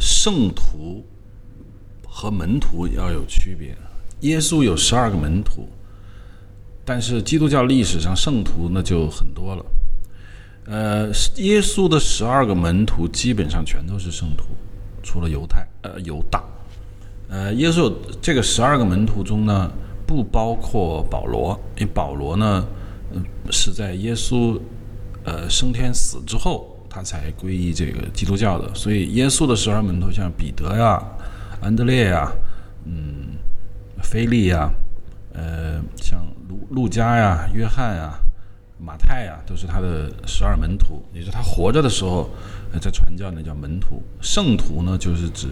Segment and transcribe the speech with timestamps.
[0.00, 1.04] 圣徒
[2.06, 3.76] 和门徒要有区别。
[4.20, 5.68] 耶稣有十二个门徒，
[6.84, 9.64] 但是基督教历史上圣徒那就很多了。
[10.64, 14.44] 呃，耶稣的十二个门徒基本上全都是圣徒，
[15.02, 16.42] 除了犹太呃犹大。
[17.28, 19.70] 呃，耶稣这个十二个门徒中呢，
[20.06, 22.66] 不包括保罗，因为保罗呢，
[23.50, 24.58] 是在耶稣
[25.24, 28.74] 呃升天死之后，他才皈依这个基督教的。
[28.74, 30.98] 所以耶稣的十二门徒像彼得呀、
[31.60, 32.32] 安德烈呀、
[32.86, 33.36] 嗯、
[34.02, 34.72] 菲利呀、
[35.34, 38.18] 呃，像路路加呀、约翰呀。
[38.78, 42.28] 马太呀，都是他的十二门徒，也就是他活着的时候
[42.78, 44.02] 在传教，那叫门徒。
[44.20, 45.48] 圣徒呢，就是指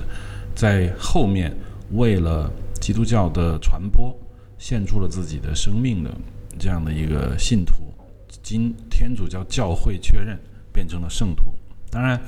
[0.54, 1.50] 在后面
[1.92, 4.14] 为了基督教的传播
[4.58, 6.10] 献出了自己的生命的
[6.58, 7.94] 这样的一个信徒，
[8.42, 10.38] 经天主教教会确认
[10.74, 11.54] 变成了圣徒。
[11.90, 12.20] 当然，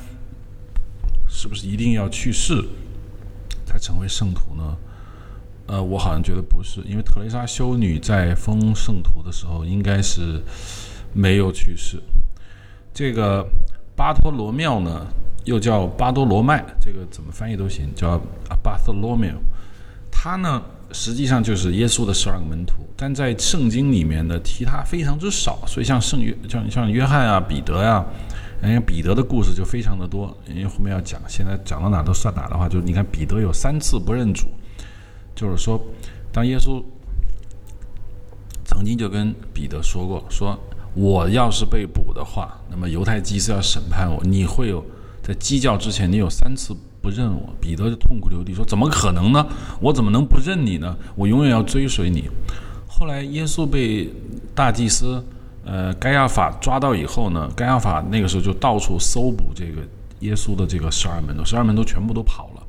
[1.29, 2.65] 是不是一定要去世
[3.67, 4.75] 才成为圣徒呢？
[5.67, 10.41] 呃，我好像觉得不是，因为特蕾莎修女在封圣徒的时候应该是。
[11.13, 11.99] 没有去世。
[12.93, 13.43] 这个
[13.97, 15.07] 巴托罗庙呢，
[15.45, 18.21] 又叫巴多罗麦，这个怎么翻译都行，叫
[18.63, 19.33] 巴托罗庙。
[20.11, 25.65] 他呢，实际上就是耶稣的十二个门徒，但在圣经里面呢，提他非常之少。
[25.67, 28.05] 所以像圣约，像像约翰啊、彼得呀，
[28.61, 30.37] 人家彼得的故事就非常的多。
[30.49, 34.47] 因为后面要讲，现在讲到哪都算哪的话，就是你看彼得有三次不认主，
[35.35, 35.81] 就是说，
[36.33, 36.83] 当耶稣
[38.65, 40.59] 曾经就跟彼得说过，说。
[40.99, 44.83] 我要是被捕的话，那么犹太祭司要审判我，你会有
[45.23, 47.55] 在鸡叫之前，你有三次不认我。
[47.61, 49.47] 彼得就痛哭流涕说：“怎么可能呢？
[49.79, 50.97] 我怎么能不认你呢？
[51.15, 52.31] 我永远要追随你。”
[52.89, 54.11] 后来耶稣被
[54.55, 55.23] 大祭司
[55.67, 59.83] 呃盖亚法抓到以后呢，盖亚法那个时候就到处搜捕这个
[60.21, 62.63] 耶稣的这个十二门徒，十二门徒全部都跑了。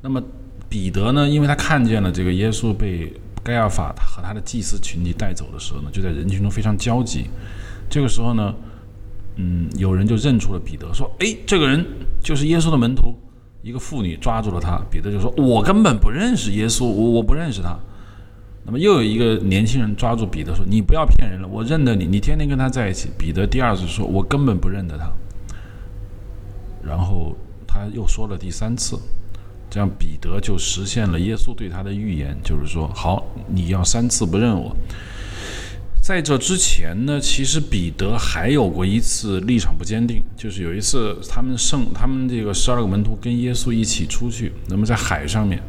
[0.00, 0.22] 那么
[0.70, 3.12] 彼得呢，因为他看见了这个耶稣被。
[3.44, 7.26] 盖亚法和他的祭司群体带走的时候呢，就在人群中非常焦急。
[7.90, 8.54] 这个时候呢，
[9.34, 11.84] 嗯，有人就认出了彼得，说：“哎，这个人
[12.22, 13.12] 就是耶稣的门徒。”
[13.60, 17.76] 一个妇女抓住了他，彼得就说：“我根本不认识耶稣，我我不认识他。”
[18.64, 25.10] 那么又有一个年轻人抓住彼得说：“你不要骗人了，我认得你，你天天跟他在一起。”彼得第二次说：“我根本不认得他。”
[26.84, 27.36] 然后
[27.66, 28.98] 他又说了第三次。
[29.68, 34.76] 这样，彼得就实现了耶稣对他的预言，就是说，好，你要三次不认我。
[36.02, 45.62] 在这之前呢，其实彼得还有过一次立场不坚定，就是有一次他们圣他们这个十二个门徒跟耶稣一起出去，那么在海上面，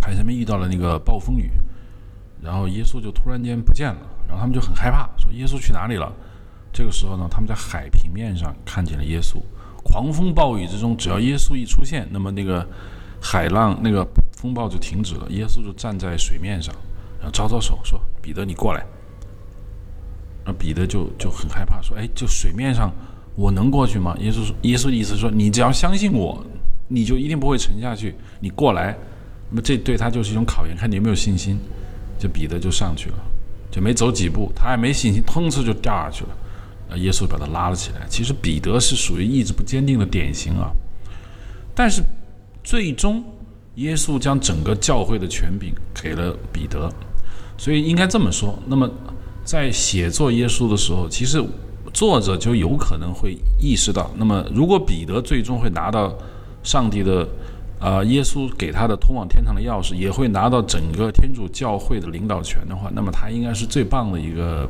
[0.00, 1.50] 海上面遇到了那个暴风雨，
[2.42, 6.12] 然后耶稣就突然间不见了，然后他们就很害怕，说耶稣去哪里了？
[6.72, 9.38] 这个时候呢，他们在海平面上看见了耶稣。
[9.82, 12.66] 狂风暴雨之中，只要耶稣一出现，那么那个
[13.20, 15.26] 海浪、那个风暴就停止了。
[15.30, 16.74] 耶稣就站在水面上，
[17.18, 18.84] 然后招招手说：“彼得，你过来。”
[20.44, 22.92] 那彼得就就很害怕，说：“哎，就水面上
[23.34, 26.44] 我能过去吗？”耶稣说：“耶稣的意思说，你只要相信我，
[26.86, 28.14] 你就一定不会沉下去。
[28.40, 28.94] 你过来，
[29.50, 31.58] 那么这对他就是一种考验，看你有没有信心。”
[32.20, 33.16] 就彼得就上去了，
[33.70, 36.30] 就没走几步，他还没信心，砰哧就掉下去了。
[36.90, 38.04] 呃，耶稣把他拉了起来。
[38.08, 40.72] 其实彼得是属于意志不坚定的典型啊。
[41.76, 42.02] 但是
[42.64, 43.22] 最终，
[43.76, 46.92] 耶稣将整个教会的权柄给了彼得，
[47.56, 48.58] 所以应该这么说。
[48.66, 48.90] 那么
[49.44, 51.40] 在写作耶稣的时候，其实
[51.92, 56.12] 作者就有可能会意识到，那么如果彼得最终会拿到
[56.64, 57.28] 上帝的。
[57.80, 64.68] 啊，耶稣给他的通往天堂的钥匙，也会拿到整个天主教会的领导权的话，那么他应该是最棒的一个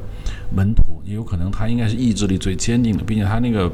[0.54, 3.72] 门徒，也有可能他应该是意志力最坚定的，并且他那个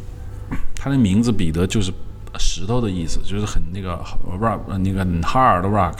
[0.76, 1.90] 他的名字彼得就是
[2.38, 3.98] 石头的意思，就是很那个
[4.38, 5.94] rock 那个 hard rock。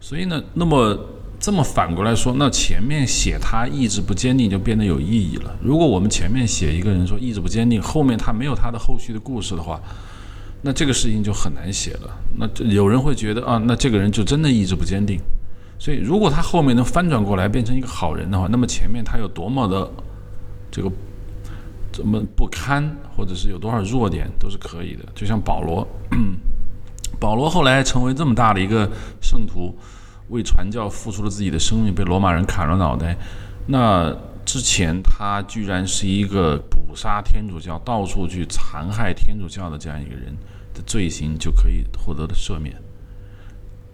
[0.00, 0.98] 所以呢，那么
[1.38, 5.54] 这么反过来说，那前面写他意志不坚定就变得有意义了。
[5.60, 9.78] 如果我们前面写一个人说意志不坚定，后面他没有他的后续的故事的话。
[10.62, 12.16] 那这个事情就很难写了。
[12.36, 15.20] 那有人会觉得啊，那这个人就真的意志不坚定。
[15.78, 19.90] 所以，如果他后面能翻转过来变成一个好人的话，那么前面他有多么的
[20.70, 20.88] 这个
[21.92, 25.04] 怎么不堪，或者是有多少弱点都是可以的。
[25.12, 25.84] 就像保罗，
[27.18, 28.88] 保罗后来成为这么大的一个
[29.20, 29.76] 圣徒，
[30.28, 33.16] 为传教付出了自己的生命，被罗马人砍了脑袋。
[33.66, 40.32] 那之前他居然是一个捕杀天主教、到处去残害天主教的这样一个人。
[40.86, 42.74] 罪行就可以获得的赦免，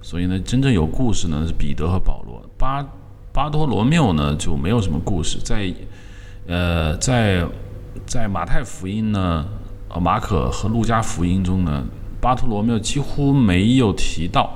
[0.01, 2.43] 所以呢，真正有故事呢是彼得和保罗。
[2.57, 2.85] 巴
[3.33, 5.73] 巴托罗缪呢就没有什么故事，在
[6.47, 7.47] 呃在
[8.07, 9.47] 在马太福音呢，
[9.89, 11.85] 呃马可和路加福音中呢，
[12.21, 14.51] 巴托罗缪几乎没有提到，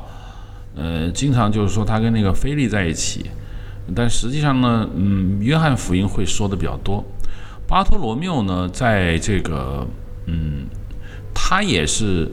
[0.74, 3.26] 呃，经常就是说他跟那个菲利在一起，
[3.94, 7.04] 但实际上呢，嗯，约翰福音会说的比较多。
[7.68, 9.86] 巴托罗缪呢，在这个，
[10.26, 10.66] 嗯，
[11.34, 12.30] 他也是，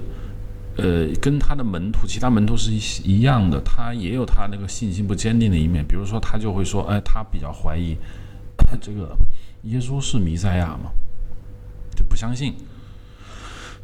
[0.77, 2.79] 呃，跟他的门徒，其他门徒是一
[3.17, 5.85] 一样的，他也有他那个信心不坚定的一面。
[5.85, 7.97] 比如说，他就会说，哎，他比较怀疑
[8.81, 9.17] 这个
[9.63, 10.91] 耶稣是弥赛亚吗？
[11.95, 12.53] 就不相信。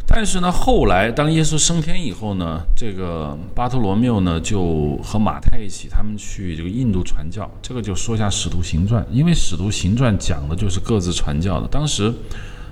[0.08, 7.50] 但是呢，后来当耶稣升天以后呢，这个巴托罗缪呢就和马太一起，他们去这个印度传教。
[7.60, 11.68] 这个就说一下《使徒行传》，因为《使徒行传》讲的就是各自传教的。
[11.68, 12.14] 当时，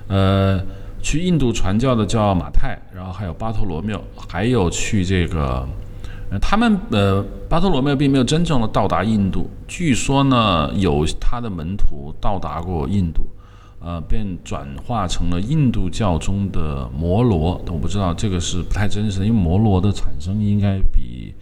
[0.08, 0.64] 呃，
[1.04, 5.68] 去印度传教的叫马太，然后还有巴托罗缪，还有去这个，
[6.32, 9.48] 呃，他们呃，巴托罗缪并没有真正的到达印度。
[9.68, 13.28] 据说呢，有他的门徒到达过印度。
[13.86, 21.36] 呃，便转化成了印度教中的摩罗，我不知道这个是不太真实的，因为摩罗的产生应该比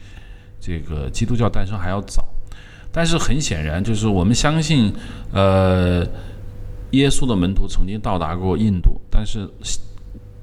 [0.60, 2.28] 这个基督教诞生还要早。
[2.92, 4.92] 但是很显然，就是我们相信，
[5.32, 6.04] 呃，
[6.92, 9.50] 耶稣的门徒曾经到达过印度，但是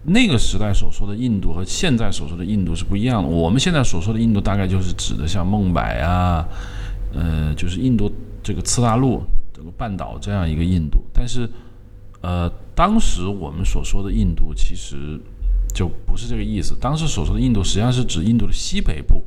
[0.04, 3.28] 那个时代所说的印度和现在所说的印度是不一样的。
[3.28, 6.46] 我们现在所说的印度，大概就是指的像孟买啊，
[7.14, 8.10] 呃，就是印度
[8.42, 9.22] 这个次大陆
[9.52, 11.48] 这个半岛这样一个印度，但是。
[12.20, 15.20] 呃，当时我们所说的印度其实
[15.72, 16.76] 就不是这个意思。
[16.80, 19.22] 当时所说的印度实际上是指印度的西北部，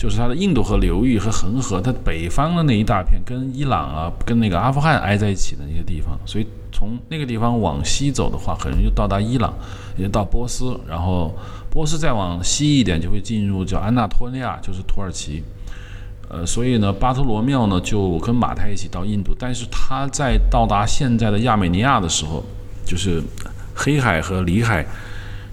[0.00, 6.18] 就是它的印度河流域和恒河，它北方的那一大片，跟伊朗啊、跟那个阿富汗挨在一起的那些地方。
[6.24, 9.52] 所以从那个地方往西走的话，很容易就到达伊朗，
[9.98, 10.74] 也就到波斯。
[10.88, 11.36] 然后
[11.68, 15.44] 波斯再往西一点，就会进入叫安纳托利亚，就是土耳其。
[16.30, 22.42] 呃，所以呢，巴托罗缪呢就跟马太一起到印度，但是他在到达现在的亚美尼亚的时候，
[22.86, 23.22] 就是
[23.74, 24.86] 黑海和里海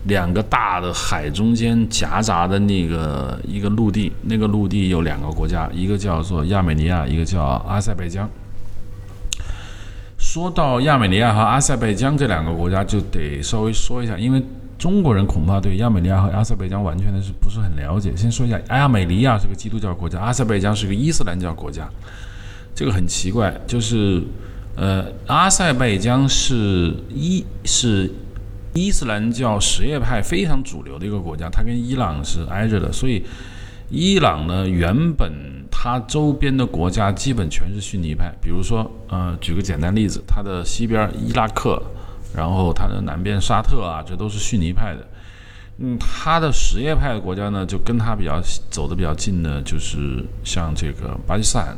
[0.08, 8.30] 两个大的海中间夹杂的那个一个陆地，那个陆地有两个国家，一个叫做亚美尼亚，一个叫阿塞拜疆。
[10.18, 14.44] 说到亚美尼亚和阿塞拜疆这两个国家，就得稍微说一下，因为。
[14.78, 18.16] 中国人恐怕对亚美尼亚和阿塞拜疆完全的是不是很了解。
[18.16, 21.90] 先说一下，亚美尼亚是个基督教国家，阿塞拜疆是个伊斯兰教国家。
[22.76, 24.22] 这个很奇怪，就是，
[24.76, 28.14] 呃，阿塞拜疆是伊是
[28.78, 33.24] 伊斯兰教什叶派非常主流的一个国家，它跟伊朗是挨着的，所以
[33.90, 35.32] 伊朗呢，原本
[35.72, 38.34] 它周边的国家基本全是逊尼派。
[38.42, 41.82] 比如说，呃，举个简单例子，它的西边伊拉克。
[42.36, 45.08] 然后它的南边沙特啊，这都是逊尼派的。
[45.80, 48.40] 嗯，它的什叶派的国家呢，就跟它比较
[48.70, 51.76] 走的比较近的，就是像这个巴基斯坦、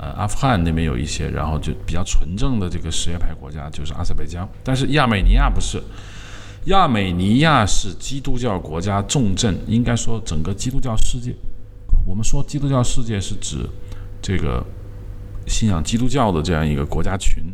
[0.00, 4.48] 呃阿富汗那边有一些，然后就比较纯正的这个什叶派国家就是阿塞拜疆。
[4.64, 5.82] 但是亚美尼亚不是，
[6.64, 11.34] 亚美尼亚是基督教国家重镇，应该说整个基督教世界。
[12.06, 13.58] 我们说基督教世界是指
[14.22, 14.64] 这个
[15.46, 17.44] 信仰基督教的这样一个国家群。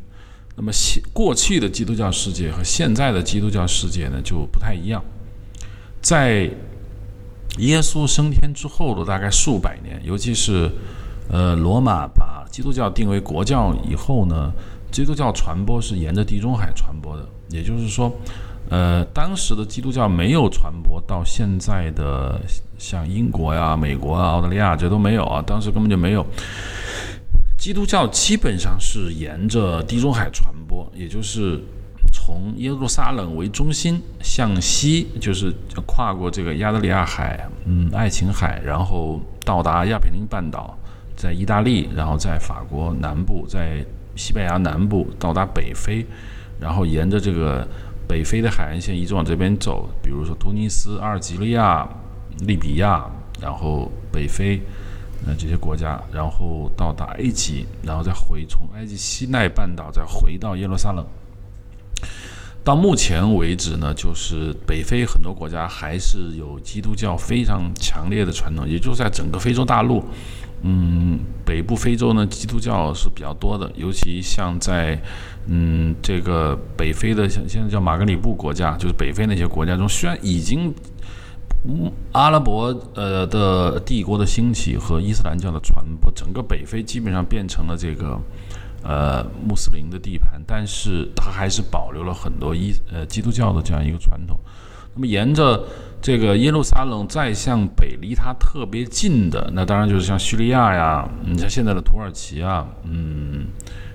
[0.58, 5.04] 那么现过去的基督教世界和现在的基督教世界呢就不太一样，
[6.00, 6.50] 在
[7.58, 10.70] 耶稣升天之后的大概数百年，尤其是
[11.28, 12.25] 呃罗马把
[12.56, 14.50] 基督教定为国教以后呢，
[14.90, 18.10] 基督教传播是沿着地中海传播的，也就是说，
[18.70, 22.40] 呃当时的基督教没有传播到现在的
[22.78, 26.24] 像英国呀、美国啊、澳大利亚这都没有啊，当时根本就没有。
[27.58, 31.62] 基督教基本上是沿着地中海传播，也就是
[32.10, 35.52] 从耶路撒冷为中心向西，就是
[35.84, 40.74] 跨过这个亚得里亚海、嗯爱琴海，然后到达亚平宁半岛，
[41.16, 46.06] 在意大利，然后在法国南部，在西班牙南部到达北非，
[46.60, 47.66] 然后沿着这个
[48.06, 51.88] 北非的海岸线一直往这边走，比如说突尼斯、阿尔及利亚、
[52.40, 53.04] 利比亚，
[53.40, 54.60] 然后北非。
[55.26, 61.04] 那这些国家，然后到达埃及，然后再回从埃及西奈半岛再回到耶路撒冷。
[62.62, 70.04] 到目前为止呢，就是北非很多国家还是有基督教非常强烈的传统，也就是在整个非洲大陆，
[70.62, 75.00] 嗯，北部非洲呢，基督教是比较多的，尤其像在
[75.46, 80.74] 嗯这个北非的，像现在叫马格里布国家，就是北非那些国家中，虽然已经。
[82.12, 88.16] 阿拉伯呃的帝国的兴起和伊斯兰教的传播，整个北非基本上变成了这个
[88.84, 94.38] 呃穆斯林的地盘，但是它还是保留了很多伊呃基督教的这样一个传统。
[94.96, 95.62] 那么沿着
[96.02, 103.46] 这个耶路撒冷再向北，离它特别近的，那当然就是像叙利亚呀，你像现在的土耳其啊，嗯，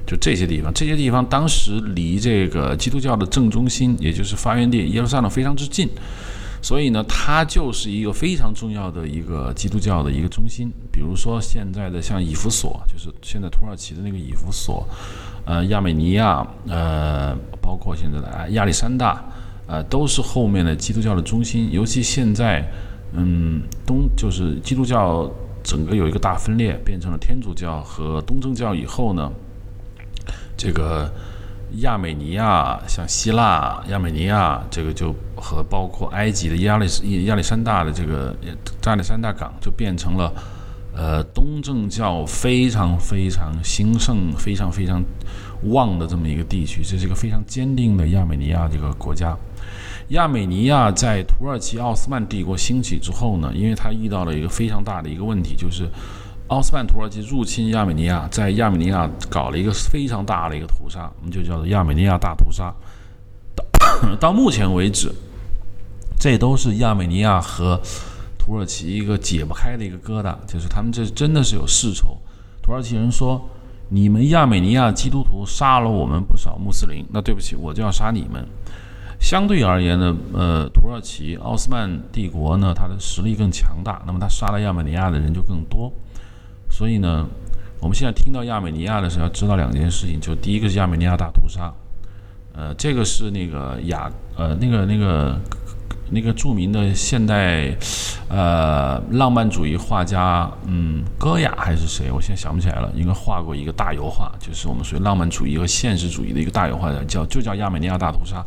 [0.06, 5.90] 就这些地方，这些地方当时离这个基督教的正中心，也就是发源地耶路撒冷非常之近，
[6.62, 10.72] 所以呢，它就是一个非常重要的一个基督教的一个中心。
[10.92, 14.88] 比如说现在的像以弗所，就是现在土耳其的那个以弗所，
[15.46, 19.24] 呃，亚美尼亚，呃，包括现在的亚历山大，
[19.72, 21.72] 呃，都是后面的基督教的中心。
[21.72, 22.62] 尤其现在，
[23.14, 25.32] 嗯，东就是基督教
[25.64, 29.32] 整个有一个大分裂，变成了天主教和东正教以后呢。
[30.58, 31.10] 这个
[31.78, 38.36] 亚美尼亚，像希腊、亚美尼亚，这个就和包括埃及的亚历亚历山大的这个
[38.84, 40.34] 亚历山大港，就变成了
[40.94, 45.02] 呃东正教非常非常兴盛、非常非常
[45.64, 46.84] 旺的这么一个地区。
[46.84, 49.36] 这是一个非常坚定的亚美尼亚这个国家。
[50.12, 55.90] 亚美尼亚在土耳其奥斯曼帝国兴起之后呢，因为它遇到了一个非常大的一个问题，就是。
[56.48, 62.76] 奥斯曼土耳其入侵亚美尼亚，在亚美尼亚搞了一个非常大的一个屠杀，我们就叫做亚美尼亚大屠杀。
[63.56, 65.10] 到到目前为止，
[66.20, 67.80] 这都是亚美尼亚和
[68.38, 72.18] 土耳其一个解不开的一个疙瘩，就是他们这真的是有世仇。
[72.62, 73.42] 土耳其人说
[73.88, 78.46] ：“你们亚美尼亚基督徒杀了我们不少穆斯林，那对不起，我就要杀你们。”
[79.22, 85.94] 相对而言呢，呃，土耳其奥斯曼帝国呢，它的实力更强大，那么他杀了亚美尼亚的人就更多。
[86.70, 87.26] 所以呢，
[87.80, 90.20] 我们现在听到亚美尼亚的时候，要知道两件事情。
[90.20, 91.72] 就第一个是亚美尼亚大屠杀，
[92.54, 95.40] 呃，这个是那个雅呃那个那个
[96.10, 97.74] 那个著名的现代
[98.28, 102.12] 呃浪漫主义画家，嗯，戈雅还是谁？
[102.12, 102.92] 我现在想不起来了。
[102.96, 108.44] 应该画过一个大油画，就是我们属于浪漫主义和现实主义的一个大油画，叫就叫亚美尼亚大屠杀。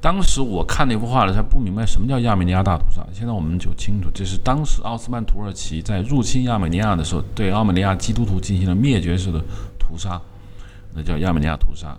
[0.00, 3.06] 当时我看那幅画的时候，不明白什么叫亚美尼亚大屠杀。
[3.12, 9.38] 现在我们就清楚，这是当时奥斯曼土耳其在入侵亚美尼亚的时候，对奥美尼亚基督徒进行了灭绝式的
[9.78, 10.18] 屠杀，
[10.94, 11.94] 那叫亚美尼亚屠杀。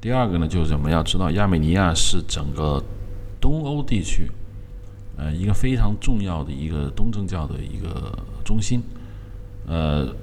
[0.00, 2.82] 第二个呢，就是我们要知道，亚美尼亚是整个
[3.40, 4.30] 东欧地区，
[5.16, 8.12] 呃，一个非常重要的一个东正教的一个
[8.44, 8.82] 中心，
[9.66, 10.14] 呃。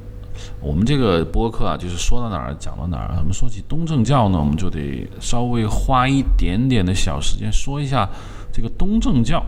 [0.59, 3.15] 我们这个播客啊，就是说到哪儿讲到哪儿。
[3.19, 8.09] 我们说起东正教呢，我们就得稍微花一点点的小时间说一下
[8.51, 9.43] 这个东正教。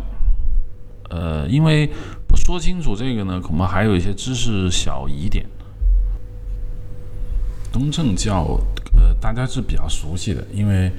[1.09, 1.89] 呃，因为
[2.27, 5.45] 不说清楚这个呢，恐怕还有一些知识小疑点。
[7.71, 8.59] 东正教，
[8.93, 10.91] 呃，大家是比较熟悉的，因为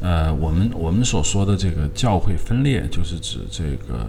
[0.00, 4.06] 呃，我们我们所说的这个教会分裂，就是指这个。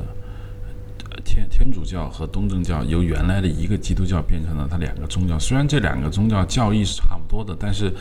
[1.23, 7.93] 天天主教和东正教由原来的一个基督教变成了它两个宗教，虽然这两个宗教教义是差不多的，但是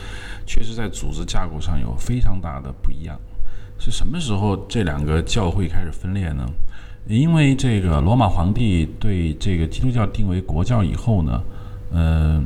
[0.45, 3.19] 确实在组织架构上有非常大的不一样。
[3.77, 6.45] 是什么时候这两个教会开始分裂呢？
[7.07, 11.43] 因为这个罗马皇帝对这个基督教定为国教以后呢，
[11.91, 12.45] 嗯，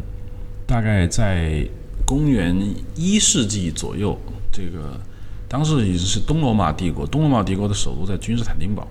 [0.68, 1.66] 大概在
[2.06, 2.56] 公元
[2.96, 4.18] 一世纪左右，
[4.52, 5.00] 这个
[5.48, 8.88] 当时已经是东罗马帝国，东罗马帝国的首都在君士坦丁堡。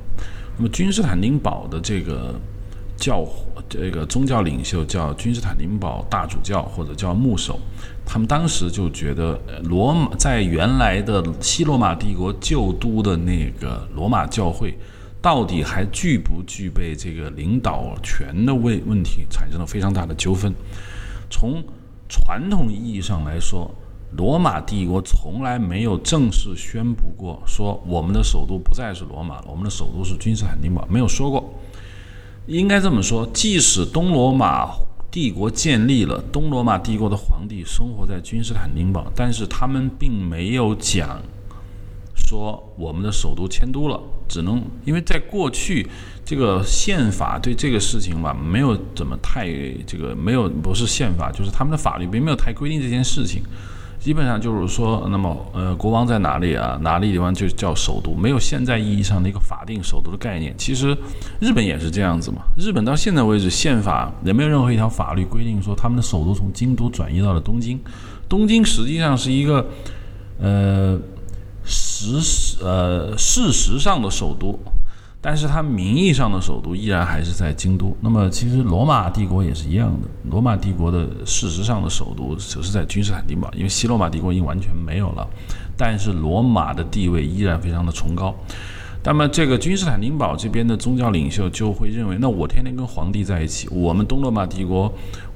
[0.59, 2.35] 那么君士坦丁堡的这个
[2.97, 3.25] 教
[3.69, 7.61] 这个宗教领袖叫君士坦丁堡大主教或者叫牧首，
[8.05, 14.77] 他们当时就觉得罗马在原来的西罗马帝国旧都的那个罗马教会，
[15.23, 20.53] 到底还具不具备这个领导权的问问题，产生了非常大的纠纷。
[21.31, 21.63] 从
[22.09, 23.73] 传统意义上来说。
[24.17, 31.53] 罗马帝国从来没有正式宣布过说我们的首都不再是罗马了，我们的首都是君士坦丁堡，没有说过。
[32.47, 34.71] 应该这么说，即使东罗马
[35.11, 41.21] 帝国建立了，东罗马帝国的皇帝生活在君士坦丁堡，但是他们并没有讲
[42.15, 45.87] 说我们的首都迁都了，只能因为在过去
[46.25, 49.47] 这个宪法对这个事情吧，没有怎么太
[49.87, 53.43] 这个没有不是宪法，就是他们的法律并没有太规定这件事情。
[54.09, 56.79] 基本上就是说，那么呃，国王在哪里啊？
[56.81, 60.55] 哪里地方就叫首都，没有现在意义上的一个法定首都的概念。
[60.57, 60.97] 其实
[61.41, 62.39] 日本也是这样子嘛。
[62.57, 67.79] 日本到现在为止，宪法也没有任何一条法律规定说他们的首都从京都转移到了东京。
[68.31, 69.67] 东京实际上是一个
[70.41, 70.99] 呃
[71.63, 74.59] 实呃事实上的首都。
[75.21, 77.97] 但是它名义上的首都依然还是在京都。
[78.01, 80.09] 那么，其实罗马帝国也是一样的。
[80.31, 85.29] 罗马帝国的事实上的首都只是在君士坦丁堡，因为西罗马帝国已经完全没有了。
[85.77, 88.35] 但是罗马的地位依然非常的崇高。
[89.05, 94.93] 那么，这个君士坦丁堡这边的宗教领袖就会认为，那我天天跟皇帝在一起，我们东罗马帝国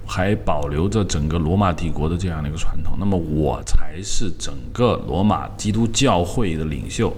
[0.07, 7.13] 还保留着整个罗马帝国的这样的一个传统，那么我才是整个罗马基督教会的领袖。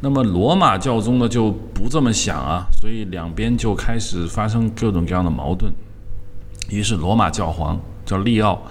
[0.00, 5.70] 那么罗马教宗呢就不这么想啊，所以两边就开始发生各种各样的矛盾。
[6.70, 8.62] 于是罗马教皇叫利奥，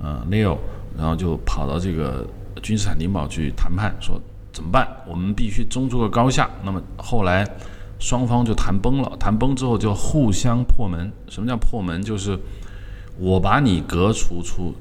[0.00, 0.56] 呃，Leo，
[0.96, 2.24] 然后就跑到这个
[2.62, 4.20] 君士坦丁堡去谈判，说
[4.52, 4.86] 怎么办？
[5.08, 6.48] 我们必须争出个高下。
[6.62, 7.44] 那么后来
[7.98, 11.10] 双方就谈崩了，谈崩之后就互相破门。
[11.28, 12.00] 什么叫破门？
[12.02, 12.38] 就是
[13.18, 14.72] 我把你革除出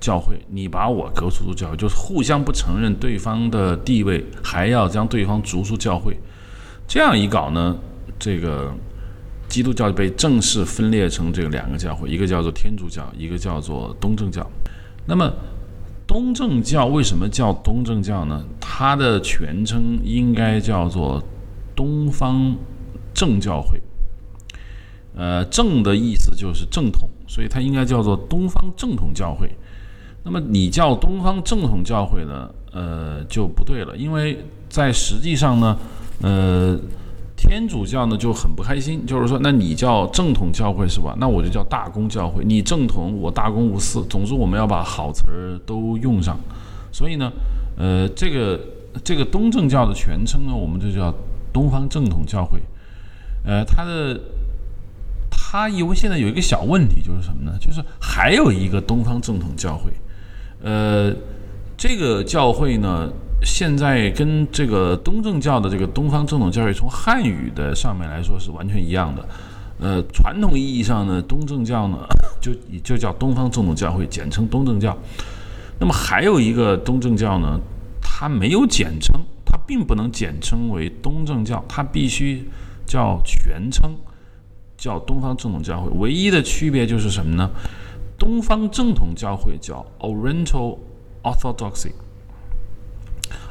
[0.00, 6.16] 教会，你把我革除出教会，就是互相不承认对方的地位，还要将对方逐出教会。
[6.86, 7.76] 这样一搞呢，
[8.18, 8.72] 这个。
[9.48, 14.46] 基督教被正式分裂成这个两个教会，一个叫做天主教，一个叫做东正教。
[15.06, 15.32] 那么，
[16.06, 18.44] 东正教为什么叫东正教呢？
[18.60, 21.22] 它的全称应该叫做
[21.74, 22.54] 东方
[23.14, 23.80] 正教会。
[25.16, 29.50] 呃，正的意思就是正统，所以它应该叫做东方正统教会。
[30.24, 32.50] 那么，你叫东方正统教会呢？
[32.72, 35.76] 呃，就不对了，因为在实际上呢，
[36.22, 36.78] 呃。
[37.40, 41.14] 天主教呢就很不开心，就是说，那你叫正统教会是吧？
[41.20, 42.44] 那我就叫大公教会。
[42.44, 44.04] 你正统，我大公无私。
[44.10, 46.36] 总之，我们要把好词儿都用上。
[46.90, 47.30] 所以呢，
[47.76, 48.60] 呃，这个
[49.04, 51.14] 这个东正教的全称呢，我们就叫
[51.52, 52.60] 东方正统教会。
[53.44, 54.20] 呃，它的
[55.30, 57.56] 它因为现在有一个小问题，就是什么呢？
[57.60, 59.92] 就是还有一个东方正统教会。
[60.62, 61.14] 呃，
[61.76, 63.10] 这个教会呢。
[63.44, 69.28] 现在跟这个东正教的这个东方正统教会，从汉语的上面来说是完全一样的。
[69.78, 71.98] 呃，传统意义上呢，东正教呢
[72.40, 74.98] 就就叫东方正统教会，简称东正教。
[75.78, 77.60] 那么还有一个东正教呢，
[78.02, 79.14] 它没有简称，
[79.46, 82.44] 它并不能简称为东正教，它必须
[82.84, 83.94] 叫全称，
[84.76, 85.88] 叫东方正统教会。
[85.90, 87.48] 唯一的区别就是什么呢？
[88.28, 90.76] 东方正统教会叫 Oriental
[91.22, 91.92] Orthodoxy。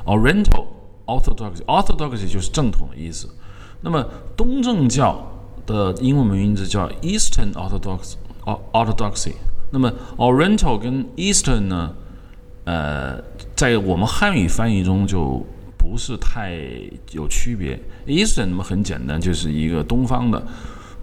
[0.05, 0.65] Oriental
[1.07, 3.27] Orthodoxy，Orthodoxy 就是正统的意思。
[3.81, 5.19] 那么东正教
[5.65, 8.17] 的英文名字叫 Eastern Orthodoxy。
[8.71, 9.33] Orthodoxy。
[9.71, 11.95] 那么 Oriental 跟 Eastern 呢，
[12.65, 13.19] 呃，
[13.55, 15.43] 在我们汉语翻译中就
[15.75, 16.55] 不是太
[17.13, 17.81] 有区别。
[18.05, 20.45] Eastern 那么很简单，就是一个东方的。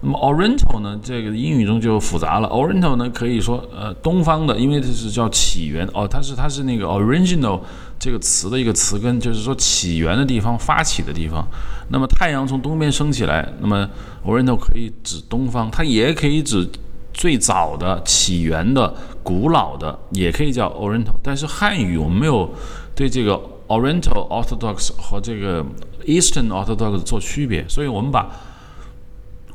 [0.05, 2.47] 那么 Oriental 呢，这个英语中就复杂了。
[2.49, 7.59] Oriental 呢，可以说呃东方的，因为这是叫起源哦，它是它是那个 original
[7.97, 11.43] 这个词的一个词根，就是说起源的地方、发起的地方。
[11.89, 13.89] 那么太阳从东边升起来，那么
[14.23, 16.69] Oriental 可以指东方，它也可以指
[17.11, 21.15] 最早的起源的、古老的，也可以叫 Oriental。
[21.23, 22.47] 但是汉语我们没有
[22.93, 25.65] 对这个 Oriental Orthodox 和这个
[26.05, 28.29] Eastern Orthodox 做区别，所以我们把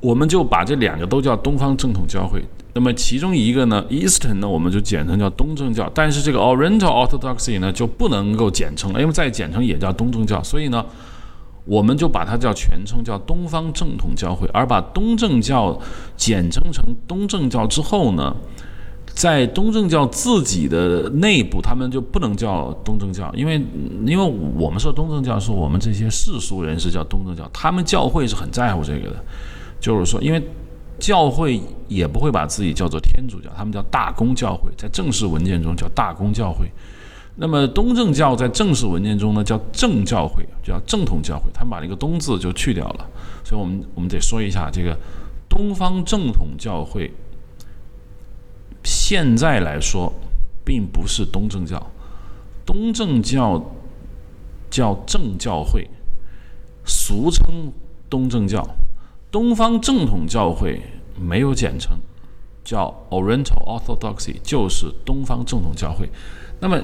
[0.00, 2.42] 我们就把这两个都叫东方正统教会。
[2.72, 5.90] 那么其中一个呢，Eastern 呢，我们就简称叫东正教。
[5.92, 10.40] 但是这个 Oriental Orthodoxy 呢，就不能够简称了，因为再简称也叫东正教。
[10.42, 10.86] 所以呢，
[11.64, 14.48] 我们就把它叫全称叫东方正统教会。
[14.52, 15.78] 而把东正教
[16.16, 18.34] 简称成东正教之后呢，
[19.06, 23.60] 在东正教自己的内部，他们就不能叫东正教，因为
[24.06, 29.24] 因为我们说东正教是我们这些世俗人士叫东正教，他们教会是很在乎这个的。
[29.80, 30.42] 就是说，因为
[30.98, 36.70] 教会也不会把自己叫做天主教，他们叫大公教会，在正式文件中叫大公教会。
[37.36, 43.08] 那么东正教在正式文件中呢叫正教会，就叫正统教会，他们把那个“东”字就去掉了。
[43.42, 44.94] 所以我们我们得说一下这个
[45.48, 47.10] 东方正统教会，
[48.84, 50.12] 现在来说
[50.64, 51.90] 并不是东正教，
[52.66, 53.72] 东正教
[54.68, 55.88] 叫正教会，
[56.84, 57.72] 俗称
[58.10, 58.62] 东正教。
[59.30, 60.80] 东方正统教会
[61.16, 61.96] 没有简称，
[62.64, 66.08] 叫 Oriental Orthodoxy，就是东方正统教会。
[66.62, 66.78] 那么，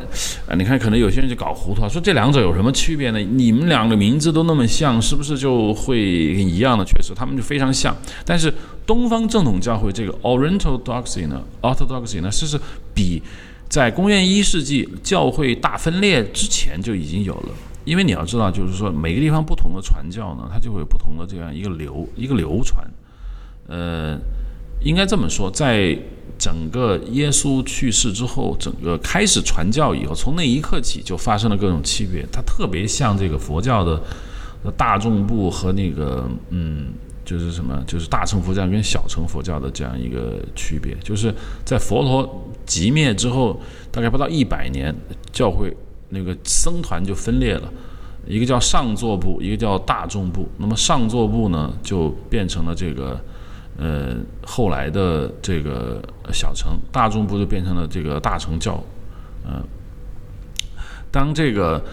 [0.46, 3.18] 呃，你看，可能有些人就搞糊涂了，说这两者有什么区别呢？
[3.18, 6.84] 你们两个名字都那么像，是不是就会一样的？
[6.84, 7.94] 确实，他们就非常像。
[8.24, 8.50] 但是，
[8.86, 12.58] 东方正统教会这个 Oriental Orthodoxy 呢，Orthodoxy 呢，是是
[12.94, 13.22] 比
[13.68, 17.48] 在公元一世纪教会大分裂之前就已经有了。
[17.86, 22.84] 因为你要知道，就是说每个地方不同的传教呢，它就会有不同的这样一个流一个流传。
[23.68, 24.18] 呃，
[24.80, 25.96] 应该这么说，在
[26.36, 32.26] 整个耶稣去世之后，整个开始传教以后，从那一刻起就发生了各种区别。
[32.32, 34.02] 它特别像这个佛教的
[34.76, 36.88] 大众部和那个嗯，
[37.24, 40.96] 就是什么，就是大乘佛教跟小乘佛教的这样一个区别。
[41.04, 41.32] 就是
[41.64, 43.60] 在佛陀寂灭之后，
[43.92, 44.92] 大概不到一百年，
[45.30, 45.72] 教会。
[46.08, 47.72] 那个僧团就分裂了，
[48.26, 50.48] 一个叫上座部，一个叫大众部。
[50.58, 53.20] 那么上座部呢，就变成了这个，
[53.76, 56.00] 呃，后来的这个
[56.32, 58.82] 小乘；大众部就变成了这个大乘教。
[59.44, 59.62] 嗯，
[61.10, 61.84] 当这个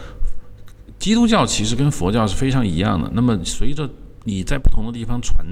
[1.00, 3.10] 基督教其实跟佛教是非常一样的。
[3.14, 3.90] 那么随着
[4.24, 5.46] 你在不同的地方传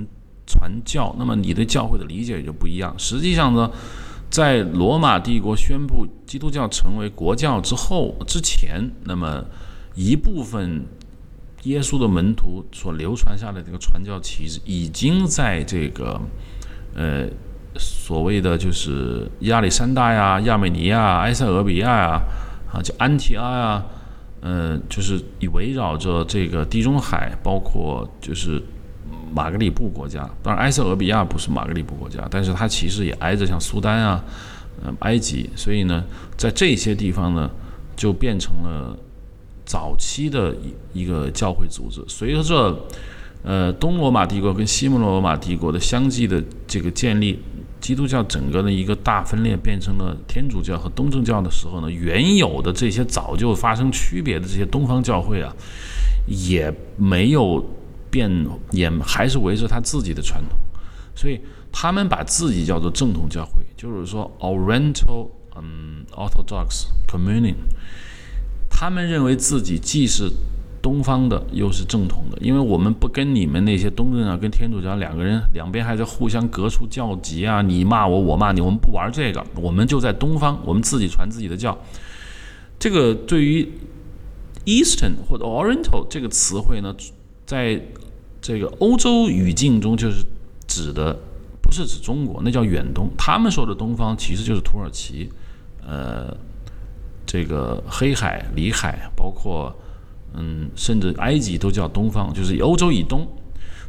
[0.45, 2.93] 传教，那么你对教会的理解也就不一样。
[2.97, 3.71] 实际上呢。
[4.31, 9.43] 在罗马帝国宣布基督教成为国教之后之前，那么
[9.93, 10.85] 一部分
[11.63, 16.19] 耶稣的门徒所流传下来的这个传教旗帜，已经在这个
[16.95, 17.27] 呃
[17.77, 22.21] 所谓的就是亚历山大呀、亚美尼亚、埃塞俄比亚呀，
[22.71, 23.85] 啊，叫安提阿呀，
[24.41, 28.63] 嗯，就是以围绕着这个地中海，包括就是
[29.33, 30.29] 马格里布国家。
[30.43, 34.23] 当然，埃塞俄比亚不是马格里布国家，但是它其实也挨着像苏丹啊、
[34.83, 36.03] 嗯埃及，所以呢，
[36.37, 37.49] 在这些地方呢，
[37.95, 38.97] 就变成了
[39.65, 40.53] 早期的
[40.93, 42.03] 一一个教会组织。
[42.07, 42.79] 随着
[43.43, 47.39] 呃东罗马帝国跟西罗马帝国的相继的这个建立。
[47.81, 55.51] 基督教整个的一个大分裂变成了天主教和东正教的时候呢，原有的这些早就发生区别的这些东方教会啊，
[56.27, 57.67] 也没有
[58.11, 58.29] 变，
[58.71, 60.59] 也还是维持他自己的传统，
[61.15, 67.55] 所以他们把自己叫做正统教会，就是说 Oriental 嗯 Orthodox Communion，
[68.69, 70.29] 他们认为自己既是。
[70.83, 81.77] 东方的又是正统的，因为我们不跟你们那些东正教跟天主教两个人两边还在互相隔出教籍啊，你骂我我骂你，我们不玩这个，我们就在东方，我们自己传自己的教。
[82.79, 83.71] 这个对于
[84.65, 86.95] Eastern 或者 Oriental 这个词汇呢，
[87.45, 87.79] 在
[88.41, 90.25] 这个欧洲语境中就是
[90.67, 91.17] 指的
[91.61, 93.09] 不是指中国，那叫远东。
[93.17, 95.29] 他们说的东方其实就是土耳其，
[95.85, 96.35] 呃，
[97.25, 99.73] 这个黑海、里海，包括。
[100.33, 103.27] 嗯，甚至埃及都叫东方，就是欧洲以东，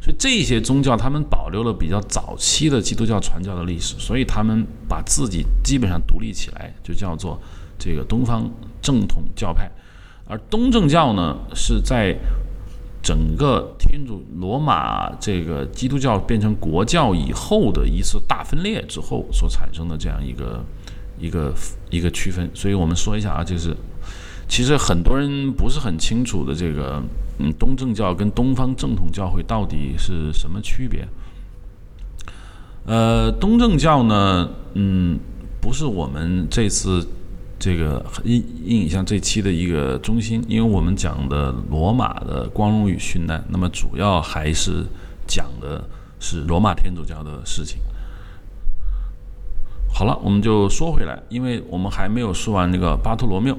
[0.01, 7.39] 所以这些宗教他们保留了比较早期的基督教传教的历史，所以他们把自己基本上独立起来，就叫做
[7.79, 9.71] 这个东方正统教派。
[10.27, 12.13] 而东正教呢，是在
[13.03, 20.63] 整个天主罗马这个基督教变成国教以后的一次大分裂之后所产生的这样一个
[21.19, 21.53] 一个
[21.91, 22.49] 一个区分。
[22.55, 23.75] 所以我们说一下啊，就是。
[24.45, 27.01] 其实很多人不是很清楚的，这个
[27.39, 31.07] 嗯，东正教跟东方正统教会到底是什么区别？
[32.85, 35.17] 呃，东正教呢，嗯，
[35.61, 37.07] 不是我们这次
[37.63, 44.85] 这个印印象这期的一个中心，因为我们讲的罗马的光荣与殉难，那么主要还是
[45.25, 45.81] 讲的
[46.19, 47.79] 是罗马天主教的事情。
[49.93, 53.57] 好了，我们就说回来，因为我们还没有说完那个巴托罗缪。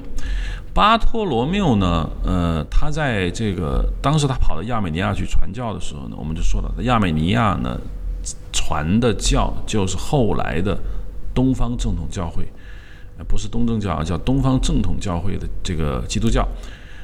[0.75, 2.07] 巴托罗缪呢？
[2.25, 7.81] 呃，他在这个当时他跑到亚美尼亚去传教的时候呢，我们就说了，亚美尼亚呢
[8.53, 10.79] 传的教就是后来的
[11.33, 12.47] 东方正统教会，
[13.29, 16.46] 不是东正教啊，叫东方正统教会的这个基督教。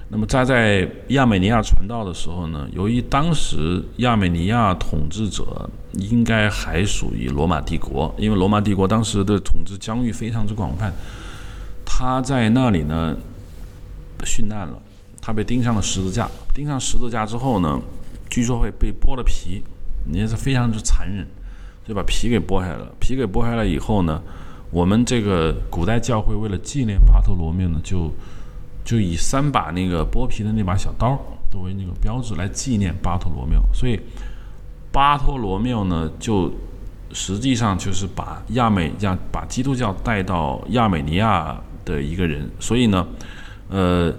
[0.08, 10.92] 那么他在亚美尼亚传道的时候呢，由于当时亚美尼亚统治者应该还属于罗马帝国，因为罗马帝国当时的统治疆域非常之广泛，
[11.84, 13.16] 他在那里呢。
[14.22, 14.78] 殉难了，
[15.18, 16.28] 他被钉上了十字架。
[16.54, 17.80] 钉上十字架之后呢，
[18.28, 19.62] 据说会被剥了皮，
[20.12, 21.26] 也是非常之残忍，
[21.88, 22.92] 就把皮给剥下来了。
[23.00, 24.22] 皮给剥下来以后呢，
[24.70, 28.12] 我们这个古代教会为了纪念巴托罗缪呢，就
[28.84, 31.18] 就以三把那个剥皮的那把小刀
[31.50, 33.60] 作为那个标志来纪念巴托罗缪。
[33.72, 33.98] 所以
[34.92, 36.52] 巴托罗缪呢，就
[37.12, 42.50] 实际上就是把亚美亚把基督教带到亚美尼亚的一个人。
[42.58, 43.06] 所以呢。
[43.72, 44.12] 呃，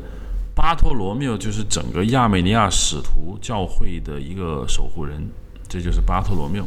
[0.56, 5.22] 巴托罗缪就是整个亚美尼亚使徒教会的一个守护人，
[5.68, 6.66] 这就是巴托罗缪。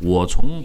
[0.00, 0.64] 我从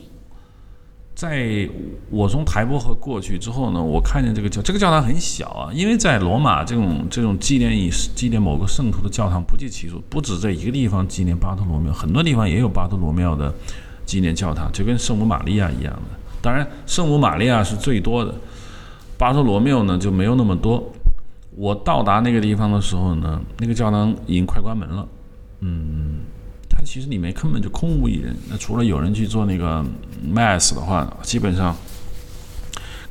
[1.21, 1.69] 在
[2.09, 13.53] 我从台伯河过去之后呢，我看见这个教这个教堂很小啊，因为在罗马这种这种纪念仪式纪念某个圣徒的教堂不计其数，不止在一个地方纪念巴托罗缪，很多地方也有巴托罗缪的
[14.03, 16.01] 纪念教堂，就跟圣母玛利亚一样的。
[16.41, 18.33] 当然，圣母玛利亚是最多的，
[19.15, 20.91] 巴托罗缪呢就没有那么多。
[21.55, 25.07] 我到达那个地方的时候呢，那个教堂已经快关门了。
[25.59, 26.21] 嗯，
[26.71, 28.35] 它其实里面根本就空无一人。
[28.49, 29.85] 那除了有人去做那个
[30.25, 31.75] mass 的话，基本上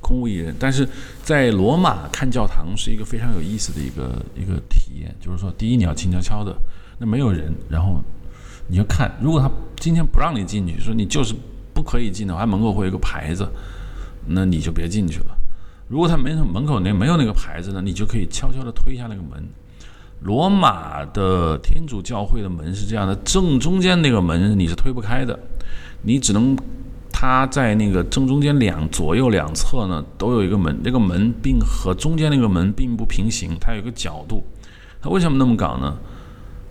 [0.01, 0.55] 空无一人。
[0.59, 0.88] 但是
[1.23, 6.57] 在罗马看教堂是一个非常有意思的一个一个体验，就是说，第一你要静悄悄的，
[6.99, 8.03] 那没有人，然后
[8.66, 11.35] 你就看，如果他今天不让你进去，说你就是
[11.75, 13.49] 不可以进的话，门口会有一个牌子，
[14.27, 15.37] 那你就别进去了。
[15.88, 19.44] 如果他门门口那没有那个牌子呢，你就可以悄悄地推一下那个门。
[20.20, 25.38] 罗马的天主教会的门是这样的，正中间那个门你是推不开的，
[26.02, 26.54] 你只能
[27.11, 34.44] 它在那个正中间两左右两侧呢都有一个门，那个门并和中间那个门并不平行，它有一个角度。
[35.00, 35.96] 它为什么那么搞呢？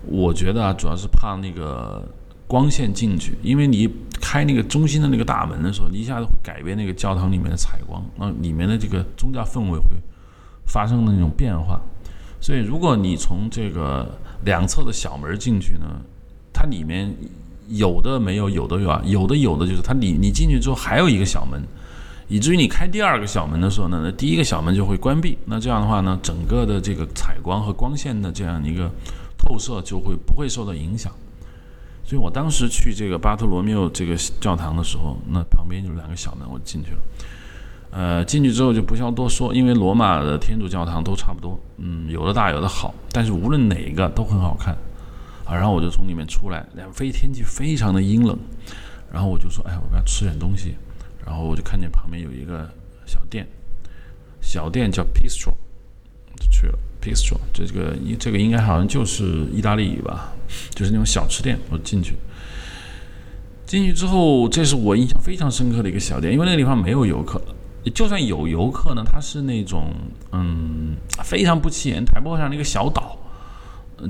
[0.06, 2.08] 我觉得啊，主要是怕那个
[2.46, 3.88] 光线进去，因为你
[4.20, 9.96] 开那个中心的那个大门的时候，你一下子会改变那个教堂里面的采光，那里面的这个宗教氛围会
[10.64, 11.80] 发生那种变化。
[12.40, 16.00] 所以，如果你从这个两侧的小门进去呢，
[16.52, 17.14] 它里面
[17.68, 21.62] 有的没有，有的有啊，有的有的就是它里你进去之后还有一个小门，
[22.28, 25.36] 以至于你开第二个小门的时候呢，那第一个小门就会关闭。
[25.44, 28.90] 那这样的话呢，整个的这个采光和光线的这样一个
[29.36, 31.12] 透射就会不会受到影响。
[32.04, 36.98] 所以我当时去这个巴特罗缪这个教堂的时候，那旁边就两个小门，我进去了。
[37.92, 44.72] 呃，进去之后就不需要多说，因为罗马的天主教堂都差不多，嗯，有的大有的好，但是无论哪一个都很好看
[45.44, 45.54] 啊。
[45.54, 48.38] 然后我就从里面出来，两非天气非常的阴冷，
[49.12, 50.76] 然后我就说，哎，我们要吃点东西，
[51.26, 52.70] 然后我就看见旁边有一个
[53.06, 53.44] 小店，
[54.40, 55.52] 小店叫 Pistro，
[56.36, 60.32] 就去了 Pistro，这个应这个应该好像就是意大利语吧，
[60.76, 62.14] 就是那种小吃店，我进去。
[63.66, 67.40] 进去之后，这是我印象非常深刻的一个小店，因为那个地方没有游客。
[67.94, 69.92] 就算有游客呢，他是那种
[70.32, 73.16] 嗯非常不起眼，台泊上那个小岛，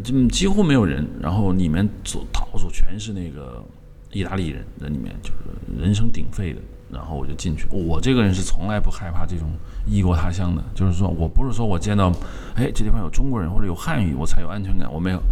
[0.03, 1.07] 就几乎没有人。
[1.21, 3.65] 然后里面走到处全是那个
[4.13, 6.61] 意大利人，在里面就是人声鼎沸的。
[6.93, 7.69] 然后我就进去。
[7.71, 9.49] 我这个人是从来不害怕这种
[9.87, 12.13] 异国他乡的，就是说我不是说我见到
[12.57, 15.23] 哎这地方有中国人或者有汉语我才有安全感，我没有。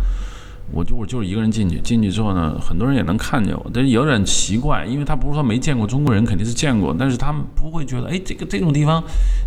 [0.71, 9.03] 我就我就是一个人进去，进去之后呢，很多人也能看见我，但是有点奇怪，因为他不是说没见过中国人，肯定是见过，但是他们不会觉得，哎，这个这种地方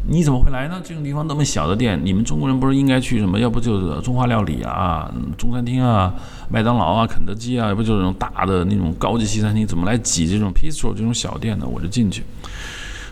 [0.09, 0.81] 你怎么会来呢？
[0.83, 3.39] 这种地方那么小的店，你们中国人不是应该去什么？
[3.39, 6.13] 要不就是中华料理啊、中餐厅啊、
[6.49, 11.67] 麦当劳啊、肯德基啊，要不就是那种大的那种高级西餐厅，怎么来挤这种 Pistro 这种小店呢？
[11.67, 12.23] 我就进去，